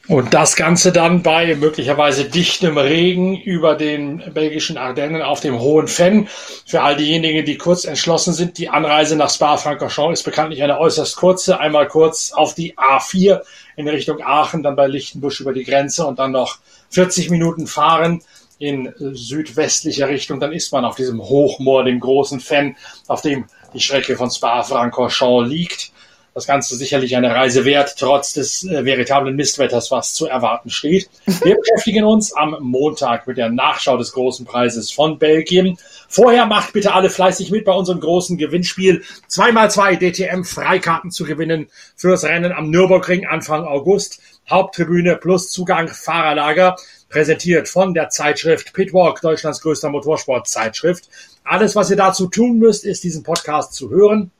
Und 0.07 0.35
das 0.35 0.55
Ganze 0.55 0.91
dann 0.91 1.23
bei 1.23 1.55
möglicherweise 1.55 2.25
dichtem 2.25 2.77
Regen 2.77 3.41
über 3.41 3.73
den 3.73 4.21
belgischen 4.33 4.77
Ardennen 4.77 5.23
auf 5.23 5.39
dem 5.39 5.59
Hohen 5.59 5.87
Fenn. 5.87 6.27
Für 6.67 6.83
all 6.83 6.95
diejenigen, 6.95 7.43
die 7.43 7.57
kurz 7.57 7.85
entschlossen 7.85 8.33
sind, 8.33 8.59
die 8.59 8.69
Anreise 8.69 9.15
nach 9.15 9.31
Spa-Francorchamps 9.31 10.19
ist 10.19 10.23
bekanntlich 10.23 10.61
eine 10.61 10.79
äußerst 10.79 11.15
kurze. 11.15 11.59
Einmal 11.59 11.87
kurz 11.87 12.31
auf 12.31 12.53
die 12.53 12.77
A4 12.77 13.41
in 13.77 13.87
Richtung 13.87 14.21
Aachen, 14.21 14.61
dann 14.61 14.75
bei 14.75 14.85
Lichtenbusch 14.85 15.39
über 15.39 15.53
die 15.53 15.63
Grenze 15.63 16.05
und 16.05 16.19
dann 16.19 16.31
noch 16.31 16.59
40 16.91 17.31
Minuten 17.31 17.65
fahren 17.65 18.21
in 18.59 18.93
südwestlicher 18.99 20.07
Richtung. 20.07 20.39
Dann 20.39 20.53
ist 20.53 20.71
man 20.71 20.85
auf 20.85 20.95
diesem 20.95 21.19
Hochmoor, 21.19 21.83
dem 21.83 21.99
großen 21.99 22.39
Fenn, 22.39 22.77
auf 23.07 23.21
dem 23.21 23.45
die 23.73 23.79
Strecke 23.79 24.17
von 24.17 24.29
Spa-Francorchamps 24.29 25.49
liegt 25.49 25.91
das 26.35 26.47
Ganze 26.47 26.75
sicherlich 26.75 27.15
eine 27.15 27.33
Reise 27.33 27.63
wert, 27.63 27.95
trotz 27.97 28.33
des 28.33 28.65
äh, 28.65 28.83
veritablen 28.83 29.37
Mistwetters, 29.37 29.89
was 29.89 30.13
zu 30.13 30.27
erwarten 30.27 30.69
steht. 30.69 31.09
Wir 31.25 31.55
beschäftigen 31.55 32.03
uns 32.03 32.33
am 32.33 32.57
Montag 32.59 33.25
mit 33.25 33.37
der 33.37 33.49
Nachschau 33.49 33.95
des 33.95 34.11
großen 34.11 34.45
Preises 34.45 34.91
von 34.91 35.17
Belgien. 35.17 35.77
Vorher 36.09 36.45
macht 36.45 36.73
bitte 36.73 36.93
alle 36.93 37.09
fleißig 37.09 37.51
mit 37.51 37.63
bei 37.63 37.71
unserem 37.71 38.01
großen 38.01 38.37
Gewinnspiel. 38.37 39.01
Zweimal 39.29 39.71
zwei 39.71 39.95
DTM 39.95 40.43
Freikarten 40.43 41.09
zu 41.09 41.23
gewinnen 41.23 41.69
fürs 41.95 42.25
Rennen 42.25 42.51
am 42.51 42.69
Nürburgring 42.69 43.25
Anfang 43.25 43.63
August. 43.63 44.19
Haupttribüne 44.49 45.15
plus 45.15 45.51
Zugang 45.51 45.87
Fahrerlager. 45.87 46.75
Präsentiert 47.07 47.69
von 47.69 47.93
der 47.93 48.09
Zeitschrift 48.09 48.73
Pitwalk, 48.73 49.21
Deutschlands 49.21 49.61
größter 49.61 49.87
Motorsportzeitschrift. 49.87 51.07
Alles, 51.45 51.77
was 51.77 51.89
ihr 51.91 51.95
dazu 51.95 52.27
tun 52.27 52.57
müsst, 52.57 52.83
ist 52.83 53.05
diesen 53.05 53.23
Podcast 53.23 53.73
zu 53.73 53.89
hören 53.89 54.31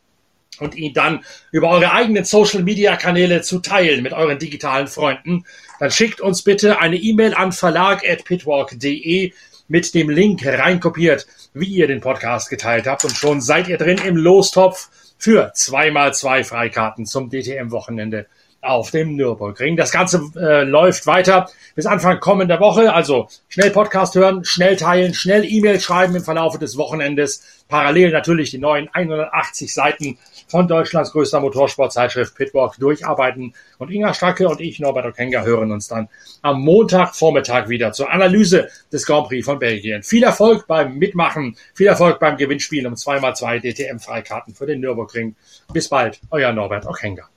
und 0.60 0.76
ihn 0.76 0.94
dann 0.94 1.24
über 1.52 1.70
eure 1.70 1.92
eigenen 1.92 2.26
Social 2.26 2.64
Media 2.64 2.96
Kanäle 2.96 3.42
zu 3.42 3.60
teilen 3.60 4.04
mit 4.04 4.14
euren 4.14 4.40
digitalen 4.40 4.88
Freunden, 4.88 5.46
dann 5.80 5.92
schickt 5.92 6.22
uns 6.22 6.42
bitte 6.44 6.80
eine 6.80 6.98
E-Mail 6.98 7.34
an 7.34 7.52
verlag.pitwalk.de 7.52 9.34
mit 9.68 9.94
dem 9.94 10.10
Link 10.10 10.46
reinkopiert, 10.46 11.28
wie 11.54 11.68
ihr 11.68 11.88
den 11.88 12.02
Podcast 12.02 12.50
geteilt 12.50 12.88
habt 12.88 13.04
und 13.04 13.16
schon 13.16 13.42
seid 13.42 13.68
ihr 13.68 13.78
drin 13.78 14.00
im 14.06 14.16
Lostopf 14.16 14.90
für 15.18 15.52
zweimal 15.56 16.14
zwei 16.14 16.44
Freikarten 16.44 17.06
zum 17.06 17.30
DTM-Wochenende 17.30 18.28
auf 18.66 18.92
dem 18.92 19.16
Nürburgring. 19.16 19.78
Das 19.78 19.92
Ganze 19.92 20.32
äh, 20.36 20.64
läuft 20.64 21.08
weiter 21.08 21.50
bis 21.76 21.86
Anfang 21.86 22.20
kommender 22.20 22.60
Woche. 22.60 22.94
Also 22.94 23.28
schnell 23.48 23.72
Podcast 23.72 24.16
hören, 24.16 24.44
schnell 24.44 24.76
teilen, 24.76 25.14
schnell 25.14 25.46
E-Mail 25.46 25.80
schreiben 25.80 26.16
im 26.16 26.24
Verlauf 26.24 26.58
des 26.58 26.78
Wochenendes. 26.78 27.55
Parallel 27.68 28.12
natürlich 28.12 28.52
die 28.52 28.58
neuen 28.60 28.90
180 28.90 29.74
Seiten 29.74 30.18
von 30.48 30.68
Deutschlands 30.68 31.12
größter 31.12 31.40
Motorsportzeitschrift 31.40 32.36
Pitwalk 32.36 32.76
durcharbeiten. 32.78 33.54
Und 33.80 33.92
Inga 33.92 34.14
Stracke 34.14 34.48
und 34.48 34.62
ich, 34.62 34.80
Norbert 34.80 35.06
Okenga, 35.06 35.44
hören 35.44 35.72
uns 35.72 35.88
dann 35.88 36.08
am 36.42 36.62
Montagvormittag 36.62 37.68
wieder 37.68 37.92
zur 37.92 38.12
Analyse 38.12 38.70
des 38.92 39.06
Grand 39.06 39.28
Prix 39.28 39.46
von 39.46 39.60
Belgien. 39.60 40.04
Viel 40.04 40.24
Erfolg 40.24 40.68
beim 40.68 40.98
Mitmachen, 40.98 41.58
viel 41.74 41.88
Erfolg 41.88 42.20
beim 42.20 42.38
Gewinnspiel 42.38 42.86
um 42.86 42.94
2x2 42.94 43.60
DTM-Freikarten 43.60 44.54
für 44.54 44.68
den 44.68 44.80
Nürburgring. 44.80 45.36
Bis 45.74 45.90
bald, 45.90 46.20
euer 46.30 46.54
Norbert 46.54 46.86
Okenga. 46.86 47.30